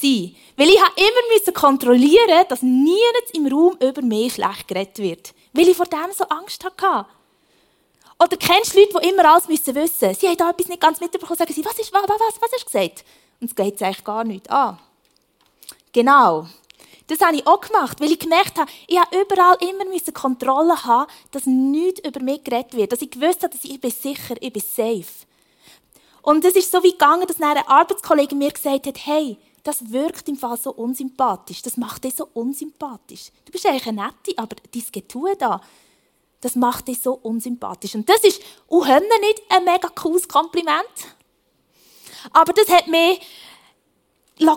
Weil 0.56 0.70
ich 0.70 0.76
immer 0.76 1.54
kontrollieren 1.54 2.46
dass 2.48 2.62
niemand 2.62 3.32
im 3.34 3.48
Raum 3.48 3.76
über 3.82 4.04
mich 4.04 4.34
schlecht 4.34 4.68
geredet 4.68 5.00
wird. 5.00 5.34
Weil 5.54 5.70
ich 5.70 5.78
vor 5.78 5.88
dem 5.88 6.12
so 6.16 6.26
Angst 6.26 6.64
hatte. 6.64 7.08
Oder 8.22 8.38
kennst 8.38 8.76
du 8.76 8.80
Leute, 8.80 9.00
die 9.02 9.10
immer 9.10 9.34
alles 9.34 9.48
wissen 9.48 9.74
müssen? 9.74 10.14
Sie 10.14 10.28
haben 10.28 10.38
da 10.38 10.52
etwas 10.52 10.68
nicht 10.68 10.82
ganz 10.82 11.00
mitbekommen, 11.00 11.38
sagen 11.38 11.54
sie, 11.54 11.66
was 11.66 11.80
ist, 11.80 11.92
was, 11.92 12.04
was, 12.04 12.20
was 12.40 12.52
hast 12.54 12.62
du 12.62 12.66
gesagt? 12.66 13.06
Und 13.40 13.50
es 13.50 13.56
geht 13.56 13.82
eigentlich 13.82 14.04
gar 14.04 14.24
nicht 14.24 14.52
an. 14.52 14.78
Genau. 15.94 16.48
Das 17.08 17.22
habe 17.22 17.38
ich 17.38 17.48
auch 17.48 17.60
gemacht, 17.60 18.00
weil 18.00 18.12
ich 18.12 18.20
gemerkt 18.20 18.60
habe, 18.60 18.70
ich 18.88 19.00
habe 19.00 19.20
überall 19.20 19.58
immer 19.62 19.86
Kontrolle 20.14 20.84
haben, 20.86 21.10
dass 21.32 21.48
nichts 21.48 22.08
über 22.08 22.22
mich 22.22 22.44
geredet 22.44 22.74
wird. 22.76 22.92
Dass 22.92 23.02
ich 23.02 23.10
gewusst 23.10 23.42
habe, 23.42 23.56
dass 23.56 23.66
ich 23.66 23.82
bin 23.82 23.90
sicher, 23.90 24.36
ich 24.40 24.54
bin 24.54 24.62
safe. 24.62 25.26
Und 26.22 26.46
es 26.46 26.56
ist 26.56 26.72
so 26.72 26.84
wie 26.84 26.92
gegangen, 26.92 27.26
dass 27.26 27.42
eine 27.42 27.68
Arbeitskollege 27.68 28.36
mir 28.36 28.52
gesagt 28.52 28.86
hat, 28.86 29.06
hey, 29.06 29.38
das 29.64 29.92
wirkt 29.92 30.30
im 30.30 30.36
Fall 30.36 30.58
so 30.58 30.72
unsympathisch. 30.72 31.64
Das 31.64 31.78
macht 31.78 32.04
dich 32.04 32.16
so 32.16 32.30
unsympathisch. 32.34 33.32
Du 33.46 33.52
bist 33.52 33.66
eigentlich 33.66 33.88
eine 33.88 34.04
Nette, 34.04 34.38
aber 34.38 34.56
dein 34.72 34.84
Getue 34.92 35.36
da, 35.36 35.62
das 36.42 36.56
macht 36.56 36.88
dich 36.88 37.02
so 37.02 37.14
unsympathisch. 37.14 37.96
Und 37.96 38.08
das 38.08 38.24
ist, 38.24 38.42
oh, 38.68 38.84
nicht 38.86 39.42
ein 39.50 39.64
mega 39.64 39.90
cooles 39.90 40.28
Kompliment. 40.28 40.86
Aber 42.32 42.54
das 42.54 42.70
hat 42.70 42.88
mich 42.88 43.20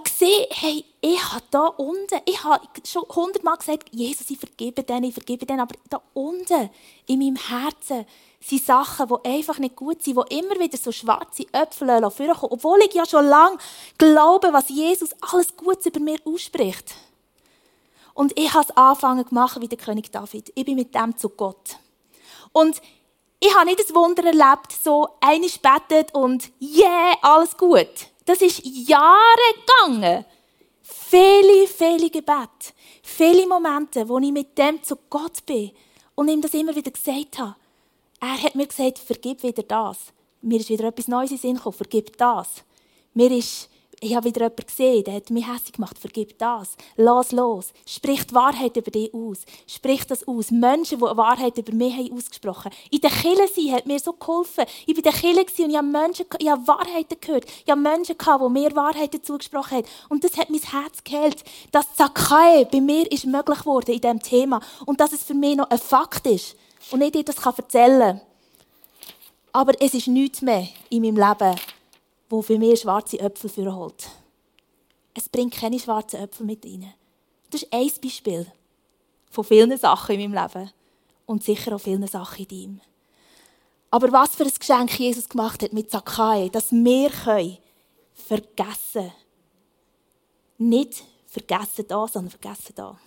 gesehen, 0.05 0.47
hey, 0.51 0.85
ich 1.01 1.33
habe 1.33 1.45
da 1.51 1.67
unten, 1.67 2.21
ich 2.25 2.43
habe 2.45 2.65
schon 2.87 3.05
hundertmal 3.15 3.57
gesagt, 3.57 3.89
Jesus, 3.91 4.31
ich 4.31 4.39
vergebe 4.39 4.85
denen, 4.85 5.05
ich 5.05 5.15
vergebe 5.15 5.45
denen, 5.45 5.61
aber 5.61 5.75
da 5.91 6.01
unten, 6.15 6.71
in 7.07 7.19
meinem 7.19 7.37
Herzen, 7.37 8.07
sind 8.41 8.65
Sachen, 8.65 9.09
die 9.09 9.29
einfach 9.29 9.59
nicht 9.59 9.77
gut 9.77 10.03
sind, 10.03 10.17
die 10.17 10.37
immer 10.37 10.59
wieder 10.59 10.77
so 10.77 10.93
schwarze 10.93 11.47
Äpfel 11.53 11.89
vorkommen, 12.11 12.53
obwohl 12.53 12.81
ich 12.81 12.95
ja 12.95 13.07
schon 13.07 13.27
lange 13.27 13.59
glaube, 13.99 14.53
was 14.53 14.69
Jesus 14.69 15.11
alles 15.21 15.57
Gutes 15.57 15.87
über 15.87 16.01
mir 16.01 16.19
ausspricht. 16.25 16.95
Und 18.15 18.39
ich 18.39 18.53
habe 18.53 18.67
es 18.69 18.77
angefangen 18.77 19.25
gemacht 19.25 19.61
wie 19.61 19.69
der 19.69 19.79
König 19.79 20.13
David. 20.13 20.53
Ich 20.55 20.65
bin 20.65 20.77
mit 20.77 20.95
dem 20.95 21.17
zu 21.17 21.31
Gott. 21.31 21.77
Und 22.53 22.81
ich 23.41 23.55
habe 23.57 23.67
nicht 23.67 23.81
das 23.81 23.95
Wunder 23.95 24.25
erlebt, 24.25 24.73
so 24.73 25.09
eine 25.21 25.47
betet 25.47 26.15
und 26.15 26.51
yeah, 26.61 27.15
alles 27.23 27.57
gut. 27.57 28.12
Das 28.25 28.41
ist 28.41 28.63
Jahre 28.65 29.55
gegangen. 29.67 30.25
Viele, 30.83 31.67
viele 31.67 32.11
Gebete. 32.11 32.73
Viele 33.03 33.47
Momente, 33.47 34.09
wo 34.09 34.19
ich 34.19 34.33
mit 34.33 34.57
dem 34.57 34.83
zu 34.83 34.97
Gott 35.11 35.45
bin 35.47 35.73
und 36.15 36.29
ihm 36.29 36.41
das 36.41 36.55
immer 36.55 36.75
wieder 36.75 36.91
gesagt 36.91 37.39
habe. 37.39 37.57
Er 38.21 38.43
hat 38.43 38.55
mir 38.55 38.67
gesagt, 38.67 38.99
vergib 38.99 39.43
wieder 39.43 39.63
das. 39.63 39.99
Mir 40.41 40.61
ist 40.61 40.69
wieder 40.69 40.85
etwas 40.85 41.09
Neues 41.09 41.33
in 41.33 41.39
Sinn 41.39 41.57
gekommen, 41.57 41.77
vergib 41.77 42.17
das. 42.17 42.65
Mir 43.15 43.31
ist 43.31 43.69
ich 44.03 44.17
habe 44.17 44.27
wieder 44.27 44.43
jemanden 44.43 44.67
gesehen, 44.67 45.05
der 45.05 45.15
hat 45.15 45.31
mich 45.31 45.47
hässlich 45.47 45.75
gemacht. 45.75 45.97
Vergib 45.97 46.37
das. 46.37 46.77
Lass 46.97 47.31
los. 47.31 47.73
Sprich 47.87 48.27
die 48.27 48.35
Wahrheit 48.35 48.77
über 48.77 48.91
dich 48.91 49.15
aus. 49.15 49.43
Sprich 49.69 50.05
das 50.05 50.27
aus. 50.27 50.51
Menschen, 50.51 50.99
die 50.99 51.03
Wahrheit 51.03 51.57
über 51.57 51.73
mich 51.73 51.95
haben 51.95 52.13
ausgesprochen. 52.13 52.73
In 52.91 53.01
der 53.01 53.11
Kille 53.11 53.47
sein 53.47 53.73
hat 53.73 53.87
mir 53.87 54.01
so 54.01 54.13
geholfen. 54.13 54.65
Ich 54.87 54.89
war 54.89 54.97
in 54.97 55.03
der 55.03 55.13
Kille 55.13 55.41
und 55.43 55.71
ich 55.71 55.77
habe 55.77 55.87
Menschen, 55.87 56.27
ich 56.37 56.51
habe 56.51 56.67
Wahrheiten 56.67 57.17
gehört. 57.21 57.45
Ich 57.65 57.71
habe 57.71 57.81
Menschen 57.81 58.19
gehabt, 58.19 58.43
die 58.45 58.49
mir 58.51 58.75
Wahrheiten 58.75 59.23
zugesprochen 59.23 59.79
haben. 59.79 59.87
Und 60.09 60.25
das 60.25 60.37
hat 60.37 60.51
mein 60.51 60.61
Herz 60.61 61.05
geheilt. 61.05 61.45
Dass 61.71 61.95
Zakae 61.95 62.67
bei 62.73 62.81
mir 62.81 63.11
ist 63.13 63.25
möglich 63.25 63.61
geworden 63.61 63.93
in 63.93 64.01
diesem 64.01 64.21
Thema. 64.21 64.61
Und 64.85 64.99
dass 64.99 65.13
es 65.13 65.23
für 65.23 65.35
mich 65.35 65.55
noch 65.55 65.71
ein 65.71 65.79
Fakt 65.79 66.27
ist. 66.27 66.57
Und 66.91 67.03
ich 67.03 67.13
dir 67.13 67.23
das 67.23 67.37
erzählen 67.37 68.19
kann. 68.19 68.21
Aber 69.53 69.81
es 69.81 69.95
ist 69.95 70.09
nichts 70.09 70.43
mehr 70.43 70.67
in 70.91 71.03
meinem 71.03 71.17
Leben, 71.17 71.55
wo 72.33 72.41
für 72.41 72.59
mich 72.59 72.81
schwarze 72.81 73.21
Äpfel 73.21 73.75
holt. 73.75 74.09
Es 75.13 75.29
bringt 75.29 75.53
keine 75.53 75.79
schwarzen 75.79 76.19
Äpfel 76.19 76.47
mit 76.47 76.65
rein. 76.65 76.91
Das 77.51 77.63
ist 77.63 77.71
ein 77.71 77.91
Beispiel 78.03 78.51
von 79.31 79.45
vielen 79.45 79.77
Sachen 79.77 80.19
in 80.19 80.31
meinem 80.31 80.43
Leben 80.43 80.71
und 81.27 81.45
sicher 81.45 81.77
auch 81.77 81.81
vielen 81.81 82.07
Sachen 82.07 82.47
in 82.47 82.49
deinem. 82.49 82.81
Aber 83.91 84.11
was 84.13 84.35
für 84.35 84.45
ein 84.45 84.53
Geschenk 84.59 84.99
Jesus 84.99 85.29
gemacht 85.29 85.63
hat 85.63 85.75
mit 85.75 85.91
Zakae, 85.91 86.49
dass 86.49 86.73
wir 86.73 87.11
können 87.11 87.59
vergessen. 88.15 89.13
Nicht 90.57 91.05
vergessen 91.27 91.85
da, 91.87 92.09
sondern 92.09 92.31
vergessen 92.31 92.73
da. 92.75 92.99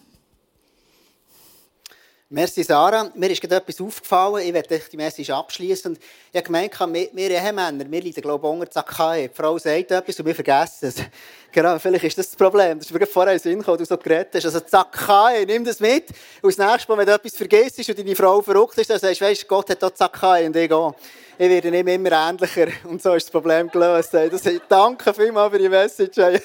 Merci 2.30 2.64
Sarah. 2.64 3.12
Mir 3.14 3.30
ist 3.30 3.40
gerade 3.40 3.58
etwas 3.58 3.80
aufgefallen. 3.80 4.48
Ich 4.48 4.52
werde 4.52 4.82
die 4.92 4.98
Message 4.98 5.30
abschließen. 5.30 5.96
Ich 6.32 6.36
habe 6.36 6.44
gemeint, 6.44 7.14
wir 7.14 7.30
Ehemänner, 7.30 7.86
wir 7.88 8.02
leiden, 8.02 8.22
glaube 8.24 8.48
ich, 8.48 8.52
unter. 8.52 9.16
Die 9.16 9.30
Frau 9.32 9.60
sagt 9.60 9.92
etwas 9.92 10.20
und 10.20 10.26
wir 10.26 10.36
vergessen 10.36 10.88
es. 10.88 10.96
Genau, 11.52 11.80
vielleicht 11.80 12.04
ist 12.04 12.18
das 12.18 12.28
das 12.28 12.36
Problem. 12.36 12.80
Das 12.80 12.92
ist 12.92 13.00
mir 13.00 13.08
vorher 13.08 13.32
in 13.32 13.40
den 13.40 13.44
Sinn 13.44 13.60
gekommen, 13.60 13.78
du 13.78 13.86
so 13.86 13.96
geredet 13.96 14.34
hast. 14.34 14.44
Also 14.44 14.60
Zakai, 14.60 15.46
nimm 15.46 15.64
das 15.64 15.80
mit. 15.80 16.10
Und 16.42 16.58
das 16.58 16.58
nächste 16.58 16.92
Mal, 16.92 16.98
wenn 16.98 17.06
du 17.06 17.14
etwas 17.14 17.38
vergisst 17.38 17.88
und 17.88 17.98
deine 17.98 18.14
Frau 18.14 18.42
verrückt 18.42 18.78
ist, 18.78 18.90
dann 18.90 19.00
sagst 19.00 19.22
du, 19.22 19.26
weißt, 19.26 19.48
Gott 19.48 19.70
hat 19.70 19.82
auch 19.82 19.92
Zakai 19.92 20.48
und 20.48 20.56
ich 20.58 20.70
auch. 20.74 20.96
Ich 21.38 21.48
werde 21.48 21.70
immer 21.70 22.12
ähnlicher. 22.12 22.68
Und 22.84 23.02
so 23.02 23.14
ist 23.14 23.28
das 23.28 23.32
Problem 23.32 23.70
gelöst. 23.70 24.14
Das, 24.14 24.42
danke 24.68 25.14
vielmals 25.14 25.54
für 25.54 25.60
die 25.60 25.70
Message. 25.70 26.18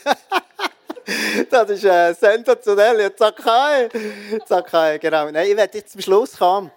das 1.50 1.70
ist 1.70 1.84
äh, 1.84 2.12
sensationell. 2.14 3.14
Zakai. 3.14 3.88
Zakai, 4.46 4.98
genau. 4.98 5.30
Nein, 5.30 5.50
ich 5.50 5.56
werde 5.56 5.78
jetzt 5.78 5.92
zum 5.92 6.00
Schluss 6.00 6.36
kommen 6.36 6.70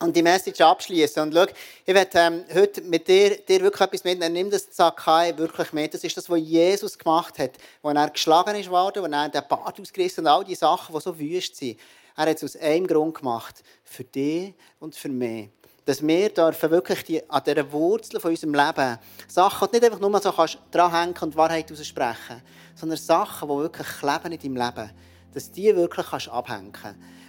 und 0.00 0.14
die 0.14 0.22
Message 0.22 0.60
abschließen. 0.60 1.22
Und 1.22 1.34
schau, 1.34 1.46
ich 1.86 1.94
werde 1.94 2.18
ähm, 2.18 2.44
heute 2.54 2.82
mit 2.82 3.06
dir, 3.06 3.36
dir 3.38 3.60
wirklich 3.60 3.80
etwas 3.80 4.04
mitnehmen. 4.04 4.32
Nimm 4.32 4.50
das 4.50 4.70
Zakai 4.70 5.36
wirklich 5.36 5.72
mit. 5.72 5.94
Das 5.94 6.04
ist 6.04 6.16
das, 6.16 6.28
was 6.28 6.40
Jesus 6.40 6.98
gemacht 6.98 7.38
hat, 7.38 7.52
wo 7.82 7.90
er 7.90 8.10
geschlagen 8.10 8.54
ist 8.56 8.70
worden, 8.70 9.02
wo 9.02 9.06
er 9.06 9.28
den 9.28 9.42
Bart 9.48 9.80
ausgerissen 9.80 10.24
und 10.24 10.30
all 10.30 10.44
die 10.44 10.54
Sachen, 10.54 10.94
die 10.94 11.00
so 11.00 11.18
wüst 11.18 11.56
sind. 11.56 11.78
Er 12.16 12.26
hat 12.26 12.36
es 12.36 12.44
aus 12.44 12.56
einem 12.56 12.86
Grund 12.86 13.16
gemacht. 13.16 13.62
Für 13.84 14.04
dich 14.04 14.54
und 14.78 14.94
für 14.94 15.08
mich 15.08 15.50
dass 15.90 16.06
wir 16.06 16.28
dürfen 16.28 16.70
wirklich 16.70 17.02
die, 17.02 17.28
an 17.28 17.42
dieser 17.44 17.72
Wurzel 17.72 18.20
von 18.20 18.30
unserem 18.30 18.54
Leben 18.54 18.96
Sachen, 19.26 19.66
die 19.72 19.76
nicht 19.76 19.86
einfach 19.86 19.98
nur 19.98 20.20
so 20.20 20.30
kannst 20.30 20.56
dranhängen 20.70 21.16
und 21.20 21.34
Wahrheit 21.34 21.72
aussprechen, 21.72 22.42
sondern 22.76 22.96
Sachen, 22.96 23.48
die 23.48 23.56
wirklich 23.56 23.88
kleben 23.98 24.30
in 24.30 24.38
deinem 24.38 24.68
Leben, 24.68 24.90
dass 25.34 25.50
die 25.50 25.74
wirklich 25.74 26.06
kannst 26.06 26.28
abhängen 26.28 26.72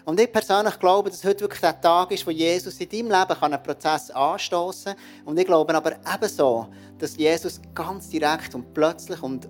Und 0.06 0.20
ich 0.20 0.32
persönlich 0.32 0.78
glaube, 0.78 1.10
dass 1.10 1.26
heute 1.26 1.40
wirklich 1.40 1.62
der 1.62 1.82
Tag 1.82 2.12
ist, 2.12 2.28
wo 2.28 2.30
Jesus 2.30 2.80
in 2.80 2.88
deinem 2.88 3.20
Leben 3.20 3.42
einen 3.42 3.64
Prozess 3.64 4.12
anstoßen 4.12 4.94
kann. 4.94 5.26
Und 5.26 5.40
ich 5.40 5.46
glaube 5.48 5.74
aber 5.74 5.94
ebenso, 6.14 6.68
dass 7.00 7.18
Jesus 7.18 7.60
ganz 7.74 8.10
direkt 8.10 8.54
und 8.54 8.76
plötzlich 8.76 9.24
und 9.24 9.50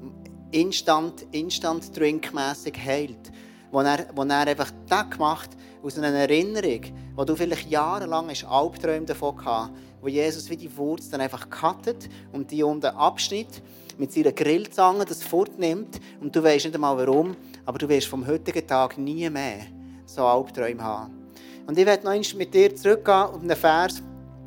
instant, 0.52 1.26
instant 1.34 1.98
drinkmässig 1.98 2.78
heilt 2.78 3.30
wo 3.72 3.80
er, 3.82 4.08
wo 4.16 4.24
er 4.24 4.48
einfach 4.48 4.72
das 4.88 5.10
gemacht 5.10 5.50
aus 5.84 5.98
einer 5.98 6.10
Erinnerung, 6.10 6.82
wo 7.16 7.24
du 7.24 7.36
vielleicht 7.36 7.70
jahrelang 7.70 8.30
hast 8.30 8.46
Albträume 8.46 9.06
davon 9.06 9.38
gehabt, 9.38 9.72
wo 10.02 10.08
Jesus 10.08 10.50
wie 10.50 10.58
die 10.58 10.76
Wurz 10.76 11.10
dann 11.10 11.22
einfach 11.22 11.50
cuttet 11.50 12.10
und 12.32 12.52
die 12.52 12.64
unten 12.64 12.88
abschnitt, 12.88 13.62
mit 13.98 14.12
seiner 14.12 14.32
Grillzange 14.32 15.06
das 15.06 15.24
fortnimmt 15.24 16.00
und 16.22 16.36
du 16.36 16.44
weißt 16.44 16.66
nicht 16.66 16.76
einmal 16.76 16.98
warum, 16.98 17.36
aber 17.66 17.78
du 17.78 17.88
wirst 17.88 18.08
vom 18.08 18.26
heutigen 18.26 18.66
Tag 18.66 18.98
nie 18.98 19.30
mehr 19.30 19.62
so 20.06 20.26
Albträume 20.26 20.84
haben. 20.84 21.30
Und 21.68 21.78
ich 21.78 21.86
werde 21.86 22.06
noch 22.06 22.34
mit 22.36 22.54
dir 22.54 22.76
zurückgehen 22.76 23.16
auf 23.16 23.42
einen 23.42 23.56
Vers, 23.56 24.02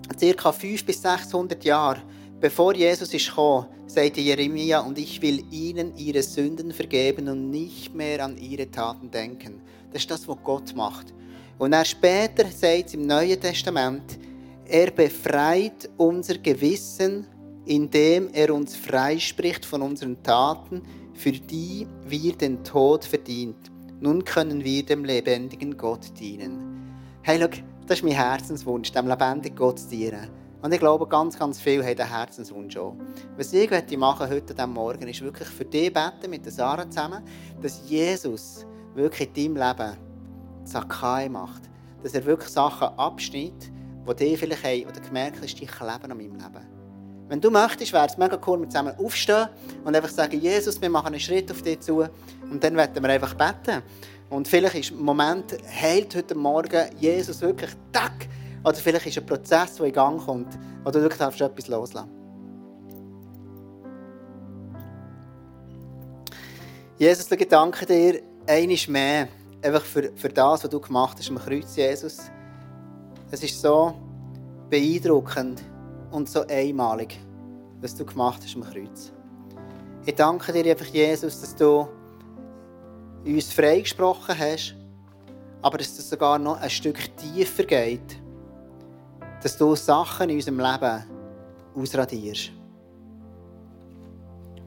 ca. 0.09 0.53
500 0.53 0.87
bis 0.87 1.03
600 1.03 1.65
Jahre 1.65 2.03
bevor 2.45 2.75
Jesus 2.75 3.15
ist 3.15 3.27
gekommen, 3.27 3.67
sagte 3.87 4.20
Jeremia, 4.20 4.81
und 4.81 4.99
ich 4.99 5.20
will 5.23 5.44
ihnen 5.51 5.97
ihre 5.97 6.23
Sünden 6.23 6.73
vergeben 6.73 7.29
und 7.29 7.51
nicht 7.51 7.94
mehr 7.94 8.25
an 8.25 8.37
ihre 8.38 8.70
Taten 8.70 9.11
denken. 9.11 9.61
Das 9.92 10.03
ist 10.03 10.11
das, 10.11 10.27
was 10.27 10.38
Gott 10.42 10.75
macht. 10.75 11.12
Und 11.59 11.73
er 11.73 11.85
später 11.85 12.47
sagt 12.51 12.94
im 12.94 13.07
Neuen 13.07 13.40
Testament, 13.40 14.18
er 14.66 14.90
befreit 14.90 15.88
unser 15.97 16.38
Gewissen, 16.38 17.27
indem 17.66 18.29
er 18.33 18.53
uns 18.53 18.75
freispricht 18.77 19.64
von 19.64 19.83
unseren 19.83 20.23
Taten, 20.23 20.83
für 21.14 21.33
die 21.33 21.87
wir 22.07 22.33
den 22.33 22.64
Tod 22.64 23.05
verdient. 23.05 23.70
Nun 24.01 24.25
können 24.25 24.64
wir 24.64 24.85
dem 24.85 25.05
lebendigen 25.05 25.77
Gott 25.77 26.18
dienen. 26.18 26.92
Hey, 27.23 27.38
schau, 27.40 27.49
das 27.87 27.99
ist 27.99 28.05
mein 28.05 28.14
Herzenswunsch, 28.14 28.90
dem 28.92 29.07
lebendigen 29.07 29.57
Gott 29.57 29.79
zu 29.79 29.88
dienen. 29.88 30.44
Und 30.64 30.72
ich 30.72 30.81
glaube, 30.81 31.07
ganz, 31.07 31.38
ganz 31.38 31.61
viel 31.61 31.85
haben 31.85 31.94
den 31.94 32.09
Herzenswunsch 32.09 32.74
auch. 32.79 32.96
Was 33.37 33.53
ich 33.53 33.70
heute 33.70 33.98
machen 33.98 34.31
heute 34.31 34.59
an 34.59 34.72
Morgen, 34.72 35.07
ist 35.07 35.20
wirklich 35.20 35.46
für 35.46 35.66
dich 35.66 35.92
beten 35.92 36.31
mit 36.31 36.50
Sarah 36.50 36.88
zusammen, 36.88 37.22
dass 37.61 37.83
Jesus 37.87 38.64
wirklich 38.94 39.29
in 39.37 39.55
deinem 39.55 39.68
Leben 39.68 39.96
Sakai 40.64 41.29
macht. 41.29 41.64
Dass 42.03 42.14
er 42.14 42.24
wirklich 42.24 42.48
Sachen 42.48 42.88
abschneidet, 42.98 43.70
die 44.09 44.14
dir 44.14 44.38
vielleicht 44.38 44.64
haben, 44.64 44.87
oder 44.87 45.00
gemerkt 45.07 45.42
hast, 45.42 45.55
die 45.55 45.66
kleben 45.66 46.11
an 46.11 46.16
meinem 46.16 46.33
Leben. 46.33 47.29
Wenn 47.29 47.42
du 47.42 47.50
möchtest, 47.50 47.92
wäre 47.92 48.07
es 48.07 48.16
mega 48.16 48.40
cool, 48.46 48.61
wir 48.61 48.68
zusammen 48.70 48.94
aufstehen 48.96 49.48
und 49.85 49.94
einfach 49.94 50.09
sagen, 50.09 50.40
Jesus, 50.40 50.81
wir 50.81 50.88
machen 50.88 51.09
einen 51.09 51.20
Schritt 51.20 51.50
auf 51.50 51.61
dich 51.61 51.81
zu 51.81 52.07
und 52.50 52.64
dann 52.64 52.74
werden 52.74 53.03
wir 53.03 53.11
einfach 53.11 53.35
beten. 53.35 53.83
Und 54.31 54.48
vielleicht 54.48 54.77
ist 54.77 54.90
im 54.92 55.03
Moment, 55.03 55.59
heilt 55.79 56.16
heute 56.16 56.35
Morgen 56.35 56.87
Jesus 56.98 57.42
wirklich, 57.42 57.72
tack, 57.92 58.29
oder 58.64 58.74
vielleicht 58.74 59.07
ist 59.07 59.18
ein 59.18 59.27
Prozess, 59.27 59.77
der 59.77 59.87
in 59.87 59.92
Gang 59.92 60.24
kommt, 60.24 60.59
wo 60.83 60.90
du 60.90 61.00
wirklich 61.00 61.18
darfst, 61.18 61.40
etwas 61.40 61.68
loslassen 61.68 62.11
Jesus, 66.96 67.31
ich 67.31 67.48
danke 67.48 67.85
dir 67.87 68.22
einiges 68.46 68.88
mehr 68.88 69.29
einfach 69.61 69.85
für, 69.85 70.12
für 70.14 70.29
das, 70.29 70.64
was 70.64 70.70
du 70.70 70.81
gemacht 70.81 71.18
hast 71.18 71.29
am 71.29 71.38
Kreuz, 71.38 71.77
Jesus. 71.77 72.31
Es 73.31 73.42
ist 73.42 73.61
so 73.61 73.94
beeindruckend 74.70 75.62
und 76.12 76.29
so 76.29 76.46
einmalig, 76.46 77.18
was 77.81 77.96
du 77.96 78.05
gemacht 78.05 78.42
hast 78.44 78.55
am 78.55 78.62
Kreuz. 78.62 79.12
Ich 80.07 80.14
danke 80.14 80.53
dir 80.53 80.70
einfach, 80.70 80.87
Jesus, 80.87 81.40
dass 81.40 81.57
du 81.57 81.88
uns 83.27 83.53
freigesprochen 83.53 84.38
hast, 84.38 84.77
aber 85.62 85.79
dass 85.79 85.98
es 85.98 86.09
sogar 86.09 86.38
noch 86.38 86.61
ein 86.61 86.70
Stück 86.70 86.98
tiefer 87.16 87.64
geht 87.64 88.24
dass 89.45 89.59
du 89.59 89.75
Sachen 89.75 90.31
in 90.31 90.37
unserem 90.37 90.59
Leben 90.59 91.05
ausradierst. 91.77 92.51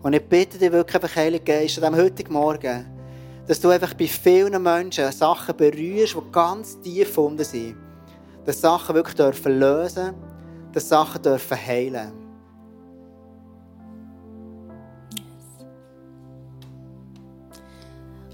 Und 0.03 0.13
ich 0.13 0.21
bitte 0.21 0.59
dich 0.59 0.71
wirklich 0.71 0.95
einfach, 0.95 1.15
Heilige 1.15 1.43
Geist, 1.43 1.81
an 1.81 1.91
diesem 1.91 2.05
heutigen 2.05 2.33
Morgen, 2.33 2.85
dass 3.47 3.59
du 3.59 3.69
einfach 3.69 3.95
bei 3.95 4.05
vielen 4.05 4.61
Menschen 4.61 5.11
Sachen 5.11 5.57
berührst, 5.57 6.13
die 6.13 6.31
ganz 6.31 6.79
tief 6.79 7.17
unten 7.17 7.43
sind. 7.43 7.75
Dass 8.45 8.61
Sachen 8.61 8.93
wirklich 8.93 9.15
dürfen 9.15 9.59
lösen, 9.59 10.13
dass 10.71 10.87
Sachen 10.87 11.23
dürfen 11.23 11.57
heilen. 11.57 12.11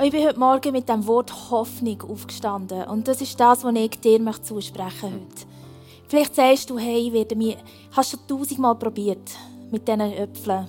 Ich 0.04 0.12
bin 0.12 0.28
heute 0.28 0.40
Morgen 0.40 0.74
mit 0.74 0.90
dem 0.90 1.08
Wort 1.08 1.52
Hoffnung 1.52 2.02
aufgestanden. 2.02 2.84
Und 2.84 3.08
das 3.08 3.22
ist 3.22 3.40
das, 3.40 3.64
was 3.64 3.76
ich 3.76 4.02
dir 4.02 4.20
zusprechen 4.42 5.28
möchte. 5.30 5.54
Vielleicht 6.08 6.36
sagst 6.36 6.70
du, 6.70 6.78
hey, 6.78 7.12
werde 7.12 7.36
mich, 7.36 7.58
hast 7.92 8.12
schon 8.12 8.20
tausendmal 8.28 8.76
probiert 8.76 9.32
mit 9.72 9.88
diesen 9.88 10.02
Äpfeln. 10.02 10.68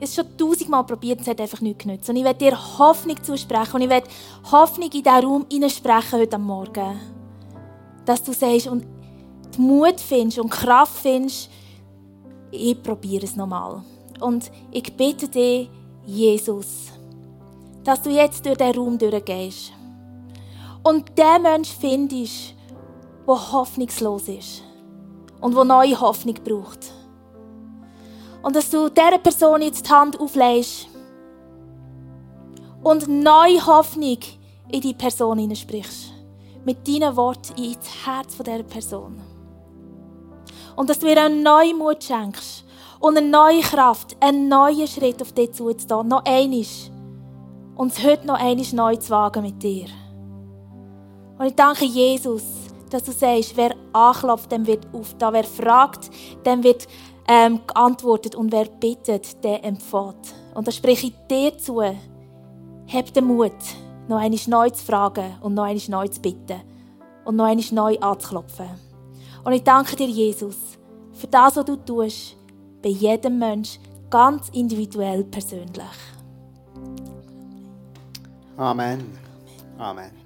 Ich 0.00 0.18
habe 0.18 0.28
schon 0.28 0.36
tausendmal 0.38 0.84
probiert, 0.84 1.20
es 1.20 1.26
hat 1.26 1.40
einfach 1.40 1.60
nichts 1.60 1.84
genützt. 1.84 2.08
Und 2.08 2.16
ich 2.16 2.24
werde 2.24 2.38
dir 2.38 2.78
Hoffnung 2.78 3.22
zusprechen 3.22 3.76
und 3.76 3.82
ich 3.82 3.88
werde 3.88 4.08
Hoffnung 4.50 4.90
in 4.90 5.02
diesen 5.02 5.24
Raum 5.24 5.46
hineinsprechen 5.50 6.20
heute 6.20 6.38
Morgen. 6.38 7.00
Dass 8.04 8.22
du 8.22 8.32
sagst 8.32 8.66
und 8.66 8.84
die 9.54 9.60
Mut 9.60 10.00
findest 10.00 10.38
und 10.38 10.50
Kraft 10.50 10.96
findest, 10.98 11.50
ich 12.50 12.82
probiere 12.82 13.24
es 13.24 13.36
nochmal. 13.36 13.82
Und 14.20 14.50
ich 14.70 14.96
bitte 14.96 15.28
dich, 15.28 15.68
Jesus, 16.06 16.92
dass 17.82 18.02
du 18.02 18.10
jetzt 18.10 18.44
durch 18.44 18.56
diesen 18.56 18.74
Raum 18.76 18.98
durchgehst. 18.98 19.72
Und 20.82 21.16
der 21.16 21.38
Mensch 21.38 21.70
findest, 21.70 22.53
wo 23.26 23.38
hoffnungslos 23.38 24.28
ist 24.28 24.62
und 25.40 25.54
wo 25.54 25.64
neue 25.64 25.98
Hoffnung 26.00 26.34
braucht. 26.44 26.92
Und 28.42 28.56
dass 28.56 28.70
du 28.70 28.88
dieser 28.90 29.18
Person 29.18 29.62
jetzt 29.62 29.86
die 29.86 29.90
Hand 29.90 30.20
auflegst 30.20 30.86
und 32.82 33.08
neue 33.08 33.64
Hoffnung 33.66 34.18
in 34.70 34.80
die 34.80 34.94
Person 34.94 35.38
hineinsprichst. 35.38 36.12
Mit 36.64 36.86
deinen 36.86 37.16
Worten 37.16 37.62
ins 37.62 38.06
Herz 38.06 38.36
dieser 38.36 38.62
Person. 38.62 39.20
Und 40.76 40.88
dass 40.88 40.98
du 40.98 41.06
ihr 41.08 41.22
einen 41.22 41.42
neuen 41.42 41.78
Mut 41.78 42.02
schenkst 42.02 42.64
und 43.00 43.16
eine 43.16 43.28
neue 43.28 43.60
Kraft, 43.60 44.16
einen 44.20 44.48
neuen 44.48 44.86
Schritt 44.86 45.20
auf 45.20 45.32
dich 45.32 45.52
zuzutun. 45.52 46.08
Noch 46.08 46.24
einisch. 46.24 46.90
Und 47.76 47.92
es 47.92 48.02
heute 48.02 48.26
noch 48.26 48.38
einisch 48.38 48.72
neu 48.72 48.96
zu 48.96 49.10
wagen 49.10 49.42
mit 49.42 49.62
dir. 49.62 49.86
Und 51.38 51.46
ich 51.46 51.54
danke 51.54 51.84
Jesus, 51.84 52.42
dass 52.90 53.04
du 53.04 53.12
sagst, 53.12 53.56
wer 53.56 53.74
anklopft, 53.92 54.50
dem 54.52 54.66
wird 54.66 54.86
aufgetan. 54.92 55.34
Wer 55.34 55.44
fragt, 55.44 56.10
dem 56.44 56.62
wird 56.62 56.86
ähm, 57.28 57.60
geantwortet. 57.66 58.34
Und 58.34 58.52
wer 58.52 58.66
bittet, 58.66 59.42
der 59.44 59.64
empfiehlt. 59.64 60.34
Und 60.54 60.66
da 60.66 60.72
spreche 60.72 61.08
ich 61.08 61.14
dir 61.30 61.56
zu. 61.58 61.82
Hab 61.82 63.14
den 63.14 63.24
Mut, 63.24 63.52
noch 64.08 64.18
einmal 64.18 64.40
neu 64.46 64.70
zu 64.70 64.84
fragen 64.84 65.36
und 65.40 65.54
noch 65.54 65.64
einmal 65.64 65.82
neu 65.88 66.08
zu 66.08 66.20
bitten. 66.20 66.60
Und 67.24 67.36
noch 67.36 67.46
einmal 67.46 67.64
neu 67.72 67.98
anzuklopfen. 67.98 68.68
Und 69.44 69.52
ich 69.52 69.62
danke 69.62 69.96
dir, 69.96 70.06
Jesus, 70.06 70.56
für 71.12 71.26
das, 71.26 71.56
was 71.56 71.64
du 71.64 71.76
tust, 71.76 72.36
bei 72.82 72.90
jedem 72.90 73.38
Mensch, 73.38 73.78
ganz 74.10 74.48
individuell 74.50 75.24
persönlich. 75.24 75.84
Amen. 78.56 79.18
Amen. 79.78 80.23